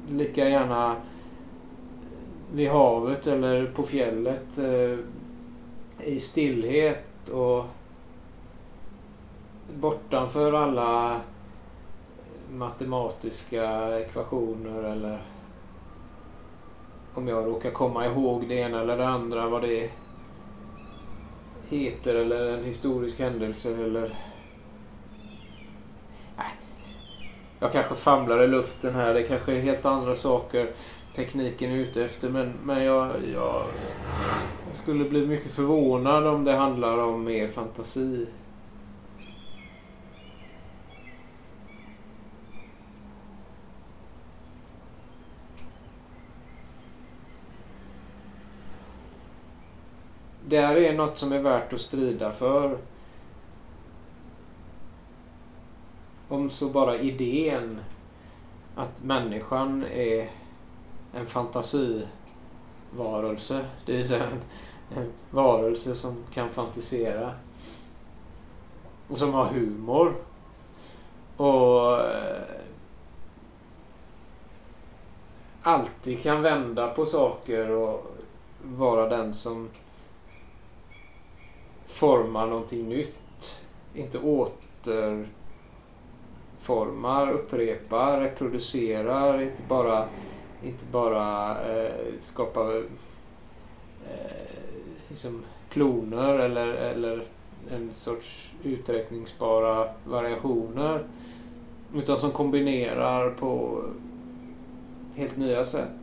lika 0.09 0.49
gärna 0.49 0.95
vid 2.53 2.69
havet 2.69 3.27
eller 3.27 3.65
på 3.65 3.83
fjället 3.83 4.57
eh, 4.57 4.97
i 6.07 6.19
stillhet 6.19 7.29
och 7.29 7.65
bortanför 9.73 10.53
alla 10.53 11.21
matematiska 12.51 13.97
ekvationer 13.99 14.83
eller 14.83 15.21
om 17.13 17.27
jag 17.27 17.45
råkar 17.45 17.71
komma 17.71 18.05
ihåg 18.05 18.47
det 18.47 18.55
ena 18.55 18.81
eller 18.81 18.97
det 18.97 19.07
andra, 19.07 19.49
vad 19.49 19.61
det 19.61 19.91
heter 21.69 22.15
eller 22.15 22.57
en 22.57 22.63
historisk 22.63 23.19
händelse 23.19 23.83
eller... 23.83 24.15
Nej. 26.37 26.51
Jag 27.63 27.71
kanske 27.71 27.95
famlar 27.95 28.43
i 28.43 28.47
luften 28.47 28.95
här. 28.95 29.13
Det 29.13 29.23
kanske 29.23 29.53
är 29.53 29.61
helt 29.61 29.85
andra 29.85 30.15
saker 30.15 30.71
tekniken 31.15 31.71
är 31.71 31.75
ute 31.75 32.03
efter. 32.05 32.29
Men, 32.29 32.53
men 32.63 32.83
jag, 32.83 33.11
jag, 33.33 33.63
jag 34.67 34.75
skulle 34.75 35.05
bli 35.05 35.27
mycket 35.27 35.51
förvånad 35.51 36.27
om 36.27 36.43
det 36.43 36.53
handlar 36.53 36.97
om 36.97 37.23
mer 37.23 37.47
fantasi. 37.47 38.25
det 50.47 50.61
här 50.61 50.77
är 50.77 50.93
något 50.93 51.17
som 51.17 51.31
är 51.31 51.39
värt 51.39 51.73
att 51.73 51.81
strida 51.81 52.31
för. 52.31 52.77
Om 56.29 56.49
så 56.49 56.69
bara 56.69 56.97
idén 56.97 57.79
att 58.75 59.03
människan 59.03 59.83
är 59.83 60.29
en 61.13 61.25
fantasivarelse. 61.25 63.65
Det 63.85 63.97
vill 63.97 64.07
säga 64.07 64.23
en, 64.23 64.41
en 64.97 65.11
varelse 65.31 65.95
som 65.95 66.15
kan 66.33 66.49
fantisera. 66.49 67.33
Och 69.07 69.17
som 69.17 69.33
har 69.33 69.45
humor. 69.45 70.15
Och 71.37 72.01
eh, 72.01 72.41
alltid 75.61 76.23
kan 76.23 76.41
vända 76.41 76.87
på 76.87 77.05
saker 77.05 77.69
och 77.69 78.17
vara 78.63 79.09
den 79.09 79.33
som 79.33 79.69
formar 81.85 82.47
någonting 82.47 82.89
nytt. 82.89 83.59
Inte 83.93 84.19
åter 84.19 85.27
formar, 86.63 87.31
upprepar, 87.31 88.19
reproducerar. 88.21 89.41
Inte 89.41 89.63
bara, 89.67 90.07
inte 90.63 90.85
bara 90.91 91.51
eh, 91.71 91.93
skapar 92.19 92.77
eh, 94.07 94.57
liksom 95.07 95.43
kloner 95.69 96.39
eller, 96.39 96.67
eller 96.67 97.23
en 97.71 97.91
sorts 97.93 98.51
uträkningsbara 98.63 99.89
variationer. 100.05 101.05
Utan 101.95 102.17
som 102.17 102.31
kombinerar 102.31 103.29
på 103.29 103.81
helt 105.15 105.37
nya 105.37 105.65
sätt. 105.65 106.02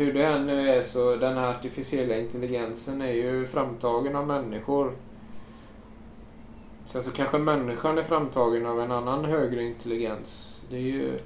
Hur 0.00 0.12
det 0.12 0.24
än 0.24 0.46
nu 0.46 0.68
är 0.68 0.82
så 0.82 1.16
den 1.16 1.36
här 1.36 1.50
artificiella 1.50 2.16
intelligensen 2.16 3.02
är 3.02 3.12
ju 3.12 3.46
framtagen 3.46 4.16
av 4.16 4.26
människor. 4.26 4.92
Sen 6.84 7.02
så 7.02 7.10
kanske 7.10 7.38
människan 7.38 7.98
är 7.98 8.02
framtagen 8.02 8.66
av 8.66 8.80
en 8.80 8.92
annan 8.92 9.24
högre 9.24 9.62
intelligens. 9.62 10.62
Det 10.70 10.76
är 10.76 10.80
ju 10.80 11.18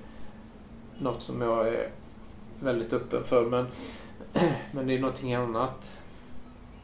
något 0.98 1.22
som 1.22 1.40
jag 1.40 1.68
är 1.68 1.90
väldigt 2.60 2.92
öppen 2.92 3.24
för. 3.24 3.46
Men, 3.46 3.66
men 4.72 4.87
det 4.87 4.94
är 4.94 5.00
någonting 5.00 5.34
annat. 5.34 5.96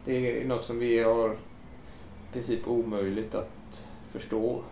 Det 0.04 0.40
är 0.40 0.44
något 0.44 0.64
som 0.64 0.78
vi 0.78 1.02
har 1.02 1.30
i 1.30 2.32
princip 2.32 2.68
omöjligt 2.68 3.34
att 3.34 3.84
förstå. 4.10 4.62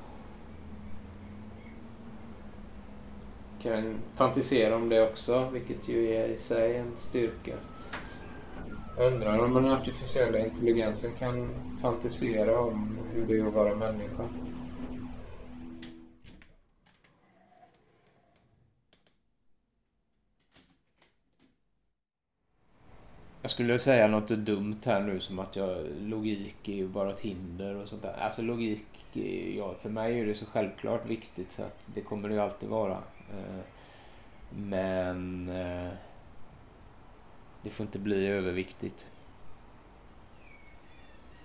Kan 3.62 3.94
fantisera 4.14 4.77
om 4.77 4.88
det 4.88 5.11
också, 5.11 5.49
vilket 5.53 5.88
ju 5.88 6.14
är 6.14 6.29
i 6.29 6.37
sig 6.37 6.77
en 6.77 6.97
styrka. 6.97 7.55
Jag 8.97 9.12
undrar 9.12 9.38
om 9.38 9.55
den 9.55 9.68
artificiella 9.68 10.38
intelligensen 10.38 11.12
kan 11.18 11.49
fantisera 11.83 12.61
om 12.61 12.99
hur 13.12 13.27
det 13.27 13.38
är 13.38 13.47
att 13.47 13.55
vara 13.55 13.75
människa. 13.75 14.29
Jag 23.42 23.51
skulle 23.51 23.79
säga 23.79 24.09
något 24.09 24.29
dumt 24.29 24.81
här 24.85 25.01
nu 25.01 25.21
som 25.21 25.38
att 25.38 25.57
jag, 25.57 25.87
logik 26.01 26.68
är 26.68 26.73
ju 26.73 26.88
bara 26.88 27.11
ett 27.11 27.21
hinder 27.21 27.75
och 27.75 27.88
sånt 27.88 28.03
där. 28.03 28.12
Alltså 28.12 28.42
logik, 28.42 28.97
Eh, 29.18 29.57
ja, 29.57 29.74
för 29.74 29.88
mig 29.88 30.20
är 30.20 30.26
det 30.26 30.35
så 30.35 30.46
självklart 30.46 31.07
viktigt 31.07 31.52
så 31.52 31.62
att 31.62 31.90
det 31.94 32.00
kommer 32.00 32.28
det 32.28 32.35
ju 32.35 32.40
alltid 32.40 32.68
vara. 32.68 33.02
Eh, 33.31 33.61
men 34.50 35.48
eh, 35.48 35.92
det 37.62 37.70
får 37.70 37.87
inte 37.87 37.98
bli 37.98 38.26
överviktigt. 38.26 39.09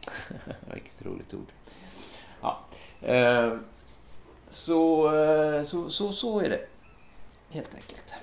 Vilket 0.74 1.06
roligt 1.06 1.34
ord. 1.34 1.52
Ja. 2.42 2.60
Så, 4.48 5.12
så, 5.66 5.90
så, 5.90 6.12
så 6.12 6.40
är 6.40 6.50
det. 6.50 6.68
Helt 7.50 7.76
enkelt. 7.76 8.16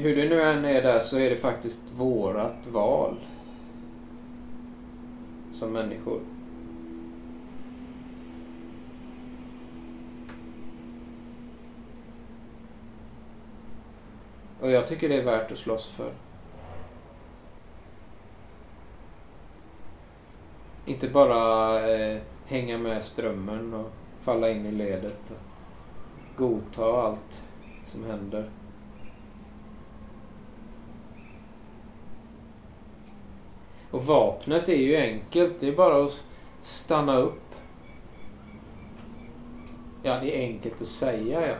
hur 0.00 0.16
det 0.16 0.28
nu 0.28 0.42
än 0.42 0.64
är 0.64 0.82
där 0.82 1.00
så 1.00 1.18
är 1.18 1.30
det 1.30 1.36
faktiskt 1.36 1.80
vårat 1.96 2.66
val. 2.66 3.16
Som 5.60 5.72
människor. 5.72 6.20
Och 14.60 14.70
jag 14.70 14.86
tycker 14.86 15.08
det 15.08 15.16
är 15.16 15.24
värt 15.24 15.52
att 15.52 15.58
slåss 15.58 15.92
för. 15.92 16.12
Inte 20.86 21.08
bara 21.08 21.80
eh, 21.90 22.20
hänga 22.46 22.78
med 22.78 23.04
strömmen 23.04 23.74
och 23.74 23.90
falla 24.20 24.50
in 24.50 24.66
i 24.66 24.72
ledet 24.72 25.30
och 25.30 26.36
godta 26.36 27.02
allt 27.02 27.44
som 27.84 28.04
händer. 28.04 28.50
Och 33.90 34.04
vapnet 34.04 34.68
är 34.68 34.76
ju 34.76 34.96
enkelt. 34.96 35.54
Det 35.60 35.68
är 35.68 35.76
bara 35.76 36.04
att 36.04 36.24
stanna 36.62 37.16
upp. 37.16 37.40
Ja, 40.02 40.20
det 40.20 40.36
är 40.36 40.40
enkelt 40.48 40.80
att 40.80 40.88
säga 40.88 41.48
ja. 41.48 41.54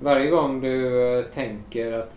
Varje 0.00 0.30
gång 0.30 0.60
du 0.60 1.02
eh, 1.18 1.24
tänker 1.24 1.92
att 1.92 2.14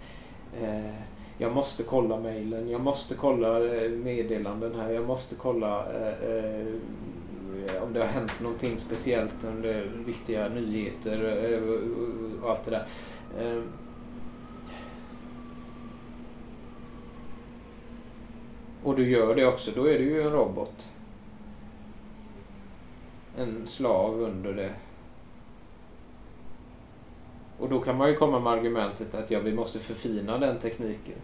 eh, 0.61 1.01
jag 1.37 1.53
måste 1.53 1.83
kolla 1.83 2.17
mejlen, 2.17 2.69
jag 2.69 2.81
måste 2.81 3.15
kolla 3.15 3.75
eh, 3.75 3.91
meddelanden 3.91 4.75
här, 4.75 4.91
jag 4.91 5.07
måste 5.07 5.35
kolla 5.35 5.85
eh, 5.93 6.37
eh, 6.37 7.83
om 7.83 7.93
det 7.93 7.99
har 7.99 8.07
hänt 8.07 8.41
någonting 8.41 8.77
speciellt, 8.77 9.43
om 9.43 9.61
det 9.61 9.73
är 9.73 9.91
viktiga 10.05 10.49
nyheter 10.49 11.45
eh, 11.53 12.43
och 12.43 12.49
allt 12.49 12.65
det 12.65 12.71
där. 12.71 12.85
Och 18.87 18.95
du 18.95 19.09
gör 19.09 19.35
det 19.35 19.45
också, 19.45 19.71
då 19.75 19.85
är 19.85 19.97
du 19.97 20.03
ju 20.03 20.21
en 20.21 20.31
robot. 20.31 20.87
En 23.37 23.67
slav 23.67 24.21
under 24.21 24.53
det. 24.53 24.73
Och 27.57 27.69
då 27.69 27.79
kan 27.79 27.97
man 27.97 28.09
ju 28.09 28.15
komma 28.15 28.39
med 28.39 28.53
argumentet 28.53 29.15
att 29.15 29.31
ja, 29.31 29.39
vi 29.39 29.53
måste 29.53 29.79
förfina 29.79 30.37
den 30.37 30.59
tekniken. 30.59 31.17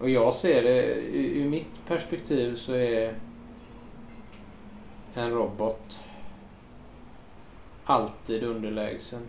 Och 0.00 0.10
jag 0.10 0.34
ser 0.34 0.62
det, 0.62 0.94
ur 1.12 1.48
mitt 1.48 1.86
perspektiv 1.86 2.54
så 2.54 2.72
är 2.72 3.14
en 5.14 5.30
robot 5.30 6.04
alltid 7.84 8.42
underlägsen. 8.42 9.28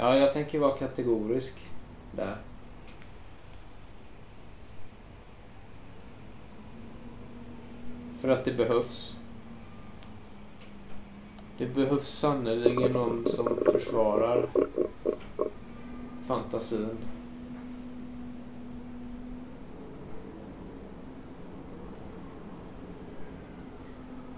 Ja, 0.00 0.16
jag 0.16 0.32
tänker 0.32 0.58
vara 0.58 0.76
kategorisk 0.76 1.54
där. 2.12 2.36
För 8.18 8.28
att 8.28 8.44
det 8.44 8.52
behövs. 8.52 9.18
Det 11.58 11.66
behövs 11.66 12.08
sannerligen 12.08 12.92
någon 12.92 13.28
som 13.28 13.58
försvarar 13.72 14.48
fantasin. 16.26 16.98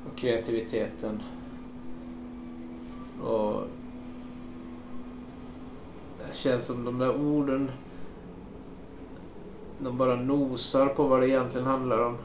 Och 0.06 0.18
kreativiteten. 0.18 1.22
Och 3.22 3.64
känns 6.32 6.66
som 6.66 6.84
de 6.84 6.98
där 6.98 7.16
orden 7.16 7.70
de 9.78 9.98
bara 9.98 10.16
nosar 10.16 10.86
på 10.86 11.04
vad 11.04 11.20
det 11.20 11.28
egentligen 11.28 11.66
handlar 11.66 11.98
om. 11.98 12.16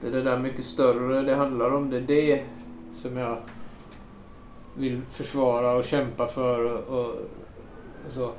Det 0.00 0.06
är 0.06 0.12
det 0.12 0.22
där 0.22 0.38
mycket 0.38 0.64
större 0.64 1.22
det 1.22 1.34
handlar 1.34 1.74
om. 1.74 1.90
Det 1.90 1.96
är 1.96 2.00
det 2.00 2.44
som 2.94 3.16
jag 3.16 3.36
vill 4.74 5.02
försvara 5.10 5.72
och 5.72 5.84
kämpa 5.84 6.26
för 6.26 6.64
och, 6.64 7.00
och, 7.00 7.14
så. 8.08 8.32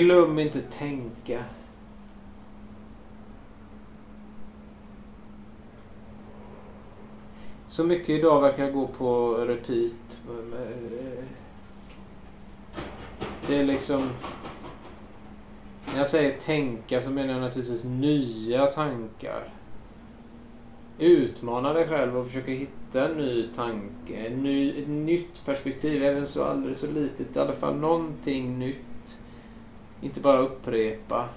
Glöm 0.00 0.38
inte 0.38 0.60
tänka. 0.60 1.44
Så 7.66 7.84
mycket 7.84 8.08
idag 8.08 8.40
verkar 8.40 8.70
gå 8.70 8.86
på 8.86 9.34
repeat. 9.34 10.20
Det 13.46 13.56
är 13.58 13.64
liksom... 13.64 14.10
När 15.86 15.98
jag 15.98 16.08
säger 16.08 16.38
tänka 16.38 17.02
så 17.02 17.10
menar 17.10 17.32
jag 17.32 17.40
naturligtvis 17.40 17.84
nya 17.84 18.66
tankar. 18.66 19.52
Utmana 20.98 21.72
dig 21.72 21.88
själv 21.88 22.16
och 22.16 22.26
försöka 22.26 22.50
hitta 22.50 23.08
en 23.08 23.16
ny 23.16 23.42
tanke. 23.42 24.16
En 24.16 24.42
ny, 24.42 24.82
ett 24.82 24.88
nytt 24.88 25.44
perspektiv. 25.44 26.02
Även 26.02 26.26
så 26.26 26.44
aldrig 26.44 26.76
så 26.76 26.86
litet. 26.86 27.36
I 27.36 27.38
alla 27.38 27.52
fall 27.52 27.76
någonting 27.76 28.58
nytt. 28.58 28.78
Inte 30.00 30.20
bara 30.20 30.38
upprepa. 30.38 31.28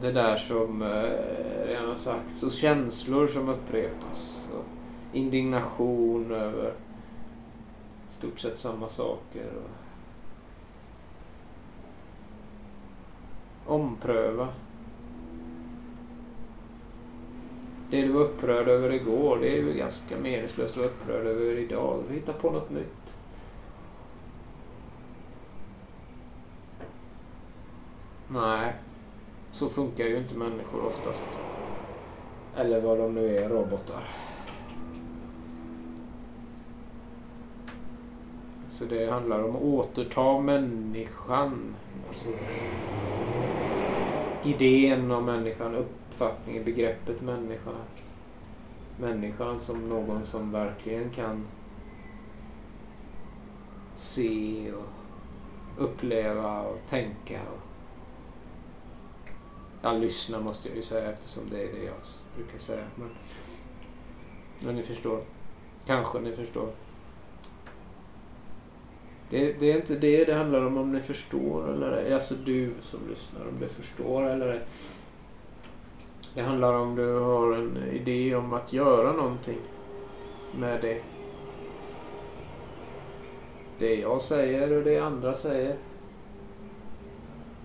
Det 0.00 0.12
där 0.12 0.36
som 0.36 0.82
eh, 0.82 1.66
redan 1.66 1.88
har 1.88 1.94
sagts. 1.94 2.42
Och 2.42 2.52
känslor 2.52 3.26
som 3.26 3.48
upprepas. 3.48 4.48
Och 4.54 4.64
indignation 5.16 6.32
över 6.32 6.74
stort 8.08 8.40
sett 8.40 8.58
samma 8.58 8.88
saker. 8.88 9.46
Och 13.66 13.74
ompröva. 13.74 14.48
Det 17.90 18.02
du 18.02 18.08
var 18.08 18.20
upprörd 18.20 18.68
över 18.68 18.92
igår, 18.92 19.38
det 19.38 19.48
är 19.48 19.56
ju 19.56 19.72
ganska 19.72 20.18
meningslöst 20.18 20.70
att 20.72 20.76
vara 20.76 20.88
upprörd 20.88 21.26
över 21.26 21.58
idag. 21.58 22.02
Hitta 22.10 22.32
på 22.32 22.50
något 22.50 22.70
nytt. 22.70 23.17
Nej, 28.30 28.72
så 29.50 29.68
funkar 29.68 30.04
ju 30.04 30.18
inte 30.18 30.38
människor 30.38 30.84
oftast. 30.86 31.24
Eller 32.56 32.80
vad 32.80 32.98
de 32.98 33.14
nu 33.14 33.36
är, 33.36 33.48
robotar. 33.48 34.08
Så 38.68 38.84
det 38.84 39.10
handlar 39.10 39.42
om 39.42 39.56
att 39.56 39.62
återta 39.62 40.40
människan. 40.40 41.74
Alltså, 42.08 42.28
idén 44.44 45.10
om 45.10 45.24
människan, 45.24 45.74
uppfattningen, 45.74 46.64
begreppet 46.64 47.20
människa. 47.20 47.70
Människan 49.00 49.58
som 49.58 49.88
någon 49.88 50.26
som 50.26 50.52
verkligen 50.52 51.10
kan 51.10 51.46
se 53.94 54.72
och 54.72 55.84
uppleva 55.84 56.60
och 56.60 56.78
tänka. 56.88 57.40
Och 57.40 57.67
ja, 59.82 59.92
lyssna 59.92 60.40
måste 60.40 60.68
jag 60.68 60.76
ju 60.76 60.82
säga 60.82 61.10
eftersom 61.10 61.42
det 61.50 61.62
är 61.62 61.72
det 61.72 61.84
jag 61.84 61.94
brukar 62.36 62.58
säga. 62.58 62.84
Men, 62.96 63.10
men 64.60 64.76
ni 64.76 64.82
förstår. 64.82 65.24
Kanske 65.86 66.20
ni 66.20 66.32
förstår. 66.32 66.70
Det, 69.30 69.52
det, 69.52 69.72
är 69.72 69.76
inte 69.76 69.96
det 69.96 70.24
det 70.24 70.34
handlar 70.34 70.66
om, 70.66 70.76
om 70.76 70.92
ni 70.92 71.00
förstår 71.00 71.72
eller 71.72 71.92
ej. 71.92 72.14
Alltså 72.14 72.34
du 72.34 72.72
som 72.80 73.00
lyssnar, 73.08 73.40
om 73.40 73.60
du 73.60 73.68
förstår 73.68 74.26
eller 74.26 74.48
ej. 74.48 74.60
Det 76.34 76.42
handlar 76.42 76.74
om 76.74 76.94
du 76.94 77.14
har 77.14 77.52
en 77.52 77.76
idé 77.76 78.34
om 78.34 78.52
att 78.52 78.72
göra 78.72 79.12
någonting 79.12 79.58
med 80.58 80.80
det. 80.80 81.02
Det 83.78 83.94
jag 83.94 84.22
säger 84.22 84.76
och 84.76 84.84
det 84.84 84.98
andra 84.98 85.34
säger. 85.34 85.76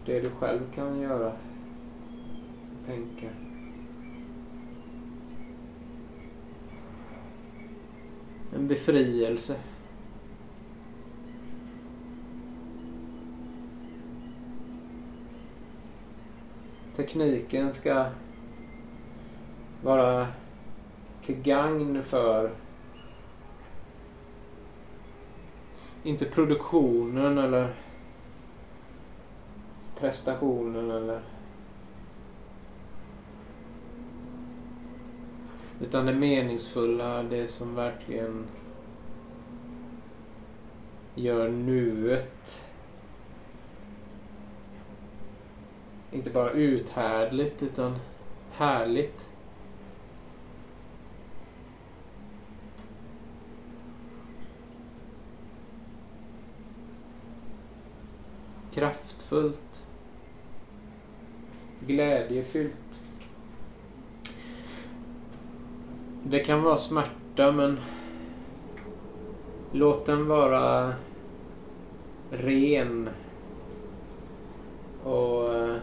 Det 0.06 0.20
du 0.20 0.30
själv 0.30 0.60
kan 0.76 1.02
göra. 1.02 1.34
Tänka. 2.86 3.30
En 8.56 8.68
befrielse. 8.68 9.56
tekniken 16.96 17.74
ska 17.74 18.06
vara 19.84 20.28
till 21.24 21.42
gagn 21.42 22.04
för 22.04 22.52
inte 26.04 26.26
produktionen 26.26 27.38
eller 27.38 27.76
prestationen 30.00 30.92
eller 30.92 31.22
utan 35.84 36.06
det 36.06 36.14
meningsfulla, 36.14 37.24
det 37.24 37.48
som 37.48 37.76
verkligen 37.76 38.46
gör 41.16 41.50
nuet 41.50 42.64
inte 46.12 46.30
bara 46.30 46.52
uthärdligt 46.52 47.64
utan 47.64 47.96
härligt. 48.52 49.30
Kraftfullt. 58.72 59.88
Glädjefyllt. 61.80 63.04
Det 66.34 66.40
kan 66.40 66.64
vara 66.64 66.78
smärta 66.78 67.52
men 67.52 67.80
låt 69.72 70.06
den 70.06 70.28
vara 70.28 70.94
ren 72.32 73.10
och 75.04 75.56
eh, 75.56 75.76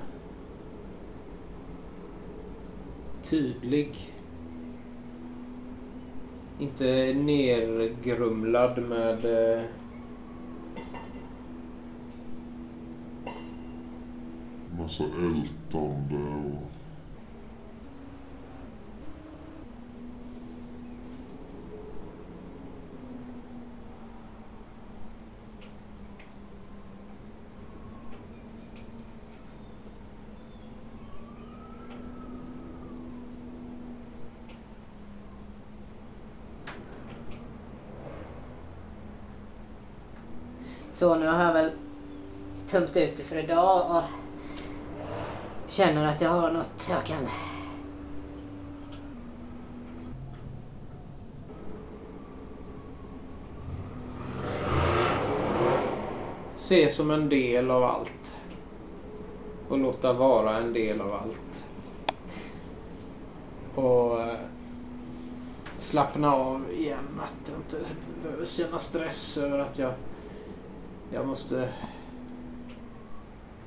tydlig. 3.22 4.14
Inte 6.58 7.14
nergrumlad 7.14 8.82
med 8.82 9.24
eh, 9.24 9.62
massa 14.78 15.04
ältande 15.04 16.16
och 16.16 16.79
Så 41.00 41.14
nu 41.14 41.26
har 41.26 41.44
jag 41.44 41.52
väl 41.52 41.70
tömt 42.66 42.96
ut 42.96 43.16
det 43.16 43.22
för 43.22 43.36
idag 43.36 43.96
och 43.96 44.02
känner 45.70 46.06
att 46.06 46.20
jag 46.20 46.30
har 46.30 46.50
något 46.50 46.88
jag 46.90 47.04
kan 47.04 47.26
Se 56.54 56.92
som 56.92 57.10
en 57.10 57.28
del 57.28 57.70
av 57.70 57.84
allt. 57.84 58.36
Och 59.68 59.78
låta 59.78 60.12
vara 60.12 60.56
en 60.56 60.72
del 60.72 61.00
av 61.00 61.12
allt. 61.12 61.64
Och 63.74 64.20
eh, 64.20 64.38
slappna 65.78 66.34
av 66.34 66.72
igen. 66.72 67.20
Att 67.22 67.48
jag 67.48 67.58
inte 67.58 67.90
behöver 68.22 68.44
känna 68.44 68.78
stress 68.78 69.38
över 69.38 69.58
att 69.58 69.78
jag 69.78 69.92
jag 71.10 71.26
måste 71.26 71.68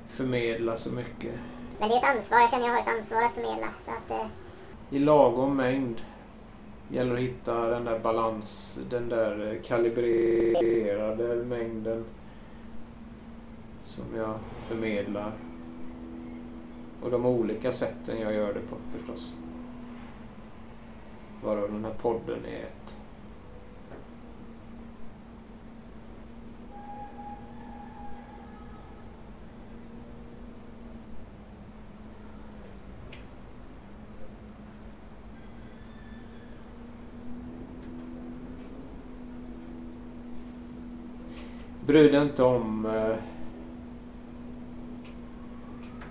förmedla 0.07 0.77
så 0.77 0.91
mycket. 0.93 1.33
Men 1.79 1.89
det 1.89 1.95
är 1.95 1.97
ett 1.97 2.15
ansvar. 2.15 2.39
Jag 2.39 2.49
känner 2.49 2.63
att 2.63 2.67
jag 2.67 2.75
har 2.75 2.81
ett 2.81 2.97
ansvar 2.97 3.21
att 3.21 3.33
förmedla. 3.33 3.67
Så 3.79 3.91
att, 3.91 4.11
eh... 4.11 4.27
I 4.89 4.99
lagom 4.99 5.57
mängd. 5.57 6.01
gäller 6.89 7.13
att 7.13 7.19
hitta 7.19 7.69
den 7.69 7.85
där 7.85 7.99
balans, 7.99 8.79
den 8.89 9.09
där 9.09 9.61
kalibrerade 9.63 11.45
mängden 11.45 12.05
som 13.81 14.03
jag 14.15 14.35
förmedlar. 14.67 15.31
Och 17.01 17.11
de 17.11 17.25
olika 17.25 17.71
sätten 17.71 18.19
jag 18.21 18.33
gör 18.33 18.53
det 18.53 18.59
på 18.59 18.75
förstås. 18.97 19.33
Varav 21.43 21.71
den 21.71 21.85
här 21.85 21.93
podden 21.93 22.45
är 22.45 22.65
ett. 22.65 22.97
Bry 41.85 42.09
dig 42.09 42.21
inte 42.21 42.43
om 42.43 42.85
eh, 42.85 43.15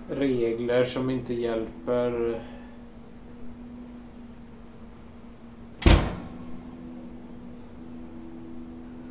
regler 0.09 0.83
som 0.83 1.09
inte 1.09 1.33
hjälper 1.33 2.41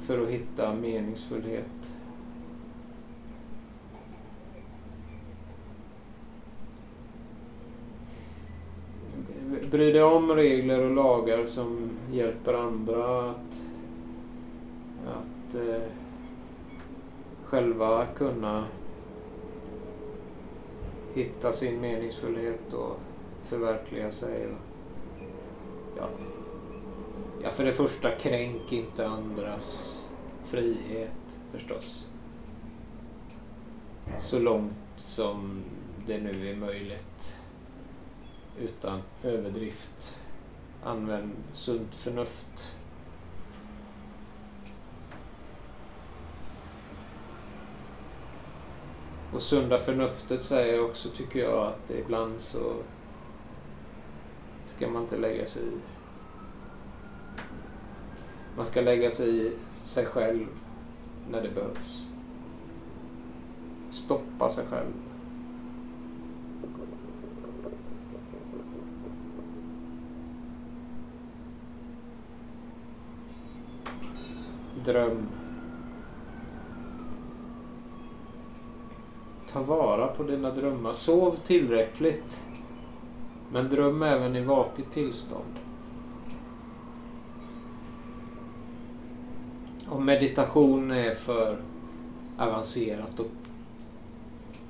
för 0.01 0.23
att 0.23 0.29
hitta 0.29 0.75
meningsfullhet. 0.75 1.95
Bry 9.71 9.93
dig 9.93 10.03
om 10.03 10.31
regler 10.31 10.85
och 10.85 10.95
lagar 10.95 11.47
som 11.47 11.91
hjälper 12.13 12.55
andra 12.55 13.31
att, 13.31 13.63
att 15.07 15.55
eh, 15.55 15.83
själva 17.53 18.07
kunna 18.07 18.65
hitta 21.15 21.53
sin 21.53 21.81
meningsfullhet 21.81 22.73
och 22.73 23.01
förverkliga 23.45 24.13
sig. 24.13 24.47
Och, 24.47 24.59
ja. 25.97 26.09
ja, 27.43 27.51
för 27.51 27.65
det 27.65 27.73
första, 27.73 28.11
kränk 28.11 28.73
inte 28.73 29.09
andras 29.09 29.99
frihet 30.45 31.39
förstås. 31.53 32.07
Så 34.19 34.39
långt 34.39 34.73
som 34.97 35.63
det 36.07 36.19
nu 36.19 36.49
är 36.49 36.57
möjligt. 36.57 37.37
Utan 38.61 39.03
överdrift. 39.23 40.19
Använd 40.83 41.33
sunt 41.53 41.95
förnuft. 41.95 42.77
Och 49.33 49.43
sunda 49.43 49.79
förnuftet 49.79 50.43
säger 50.43 50.85
också, 50.85 51.09
tycker 51.09 51.41
jag, 51.41 51.67
att 51.67 51.91
ibland 51.91 52.41
så 52.41 52.75
ska 54.65 54.89
man 54.89 55.03
inte 55.03 55.17
lägga 55.17 55.47
sig 55.47 55.63
i. 55.63 55.79
Man 58.57 58.67
ska 58.67 58.81
lägga 58.81 59.11
sig 59.11 59.47
i 59.47 59.53
sig 59.75 60.07
själv 60.07 60.47
när 61.31 61.43
det 61.43 61.51
behövs. 61.51 62.09
Stoppa 63.91 64.51
sig 64.51 64.65
själv. 64.67 64.93
Dröm. 74.85 75.42
Ta 79.53 79.63
vara 79.63 80.07
på 80.07 80.23
dina 80.23 80.51
drömmar. 80.51 80.93
Sov 80.93 81.37
tillräckligt. 81.37 82.43
Men 83.53 83.69
dröm 83.69 84.03
även 84.03 84.37
i 84.37 84.45
vaket 84.45 84.91
tillstånd. 84.91 85.59
Om 89.89 90.05
meditation 90.05 90.91
är 90.91 91.15
för 91.15 91.59
avancerat 92.39 93.21
och 93.21 93.27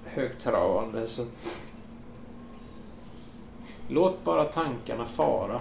högtravande 0.05 1.07
så 1.07 1.27
låt 3.89 4.25
bara 4.25 4.45
tankarna 4.45 5.05
fara. 5.05 5.61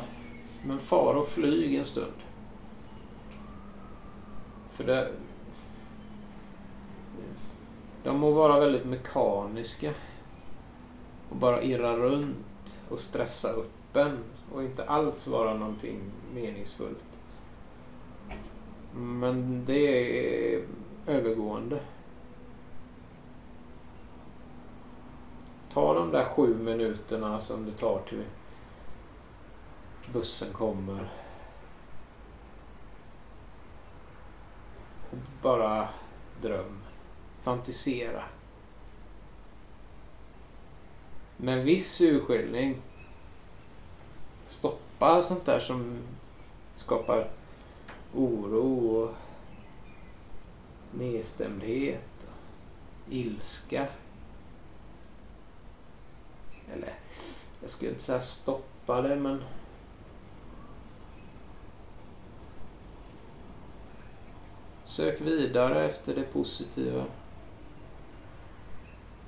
Men 0.66 0.80
fara 0.80 1.20
och 1.20 1.28
flyg 1.28 1.76
en 1.76 1.86
stund. 1.86 2.14
För 4.72 4.84
det... 4.84 5.12
De 8.04 8.18
må 8.18 8.32
vara 8.32 8.60
väldigt 8.60 8.86
mekaniska 8.86 9.94
och 11.30 11.36
bara 11.36 11.62
irra 11.62 11.98
runt 11.98 12.82
och 12.90 13.00
stressa 13.00 13.52
upp 13.52 13.96
en 13.96 14.24
och 14.54 14.64
inte 14.64 14.86
alls 14.86 15.28
vara 15.28 15.54
någonting 15.54 16.02
meningsfullt. 16.34 17.20
Men 18.94 19.66
det 19.66 20.56
är 20.56 20.66
övergående. 21.08 21.80
Ta 25.74 25.94
de 25.94 26.12
där 26.12 26.26
sju 26.26 26.58
minuterna 26.58 27.40
som 27.40 27.66
det 27.66 27.72
tar 27.72 28.02
till 28.10 28.24
bussen 30.14 30.54
kommer. 30.54 31.12
Bara 35.42 35.88
dröm. 36.42 36.81
Fantisera. 37.44 38.24
Med 41.38 41.64
viss 41.64 42.02
urskiljning. 42.02 42.82
Stoppa 44.46 45.22
sånt 45.22 45.46
där 45.46 45.60
som 45.60 45.98
skapar 46.74 47.30
oro 48.14 48.88
och 48.88 49.16
nedstämdhet 50.92 52.28
och 52.28 53.14
ilska. 53.14 53.88
Eller, 56.74 56.94
jag 57.62 57.70
skulle 57.70 57.92
inte 57.92 58.04
säga 58.04 58.22
stoppa 58.22 59.02
det, 59.02 59.16
men 59.16 59.44
Sök 64.92 65.22
vidare 65.22 65.86
efter 65.86 66.16
det 66.16 66.24
positiva. 66.24 67.06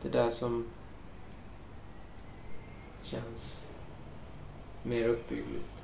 Det 0.03 0.09
där 0.09 0.31
som 0.31 0.65
känns 3.03 3.67
mer 4.83 5.09
uppbyggligt. 5.09 5.83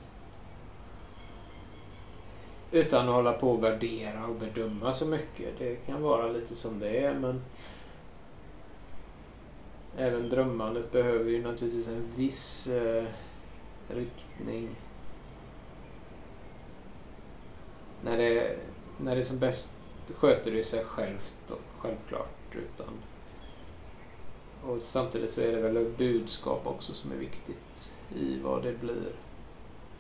Utan 2.72 3.10
att 3.10 3.16
hålla 3.16 3.34
på 3.34 3.52
och 3.52 3.64
värdera 3.64 4.28
och 4.28 4.36
bedöma 4.36 4.94
så 4.94 5.06
mycket. 5.06 5.60
Det 5.60 5.76
kan 5.76 6.02
vara 6.02 6.28
lite 6.28 6.56
som 6.56 6.80
det 6.80 6.98
är 6.98 7.14
men 7.14 7.42
även 9.98 10.30
drömmandet 10.30 10.92
behöver 10.92 11.30
ju 11.30 11.44
naturligtvis 11.44 11.88
en 11.88 12.12
viss 12.16 12.68
eh, 12.68 13.06
riktning. 13.88 14.70
När 18.04 18.18
det, 18.18 18.58
när 18.98 19.16
det 19.16 19.22
är 19.22 19.26
som 19.26 19.40
bäst 19.40 19.74
sköter 20.16 20.52
det 20.52 20.64
sig 20.64 20.86
självt 20.86 21.34
då, 21.48 21.56
självklart. 21.78 22.56
Utan, 22.56 22.94
och 24.64 24.82
samtidigt 24.82 25.32
så 25.32 25.42
är 25.42 25.52
det 25.52 25.62
väl 25.62 25.78
ett 25.78 25.98
budskap 25.98 26.68
också 26.68 26.94
som 26.94 27.12
är 27.12 27.16
viktigt 27.16 27.92
i 28.16 28.40
vad 28.40 28.64
det 28.64 28.82
blir. 28.82 29.12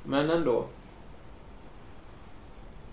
Men 0.03 0.30
ändå 0.30 0.66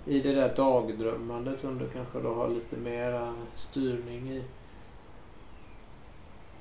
i 0.07 0.21
det 0.21 0.33
där 0.33 0.57
dagdrömmandet 0.57 1.61
som 1.61 1.79
du 1.79 1.89
kanske 1.89 2.21
då 2.21 2.35
har 2.35 2.49
lite 2.49 2.77
mera 2.77 3.35
styrning 3.55 4.31
i. 4.31 4.43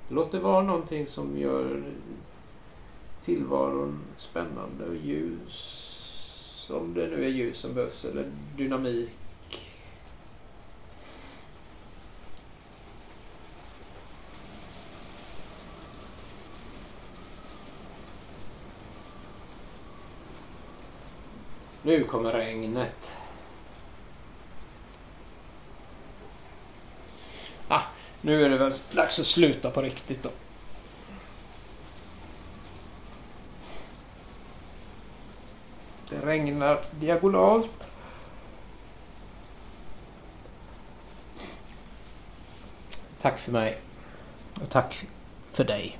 Låt 0.10 0.32
det 0.32 0.39
vara 0.39 0.64
någonting 0.64 1.08
som 1.08 1.38
gör 1.38 1.84
tillvaron 3.22 3.99
spännande 4.18 4.86
och 4.86 4.95
ljus. 4.95 6.72
Om 6.72 6.93
det 6.93 7.08
nu 7.08 7.26
är 7.26 7.30
ljus 7.30 7.58
som 7.58 7.74
behövs 7.74 8.06
eller 8.06 8.26
dynamik. 8.58 9.12
Nu 21.86 22.04
kommer 22.04 22.32
regnet. 22.32 23.16
Ah, 27.68 27.82
nu 28.22 28.46
är 28.46 28.50
det 28.50 28.58
väl 28.58 28.74
dags 28.92 29.20
att 29.20 29.26
sluta 29.26 29.72
på 29.72 29.82
riktigt 29.82 30.24
då. 30.24 30.30
Det 36.10 36.26
regnar 36.26 36.82
diagonalt. 37.00 37.88
Tack 43.22 43.40
för 43.40 43.52
mig. 43.52 43.78
Och 44.62 44.70
tack 44.70 45.06
för 45.52 45.64
dig. 45.64 46.00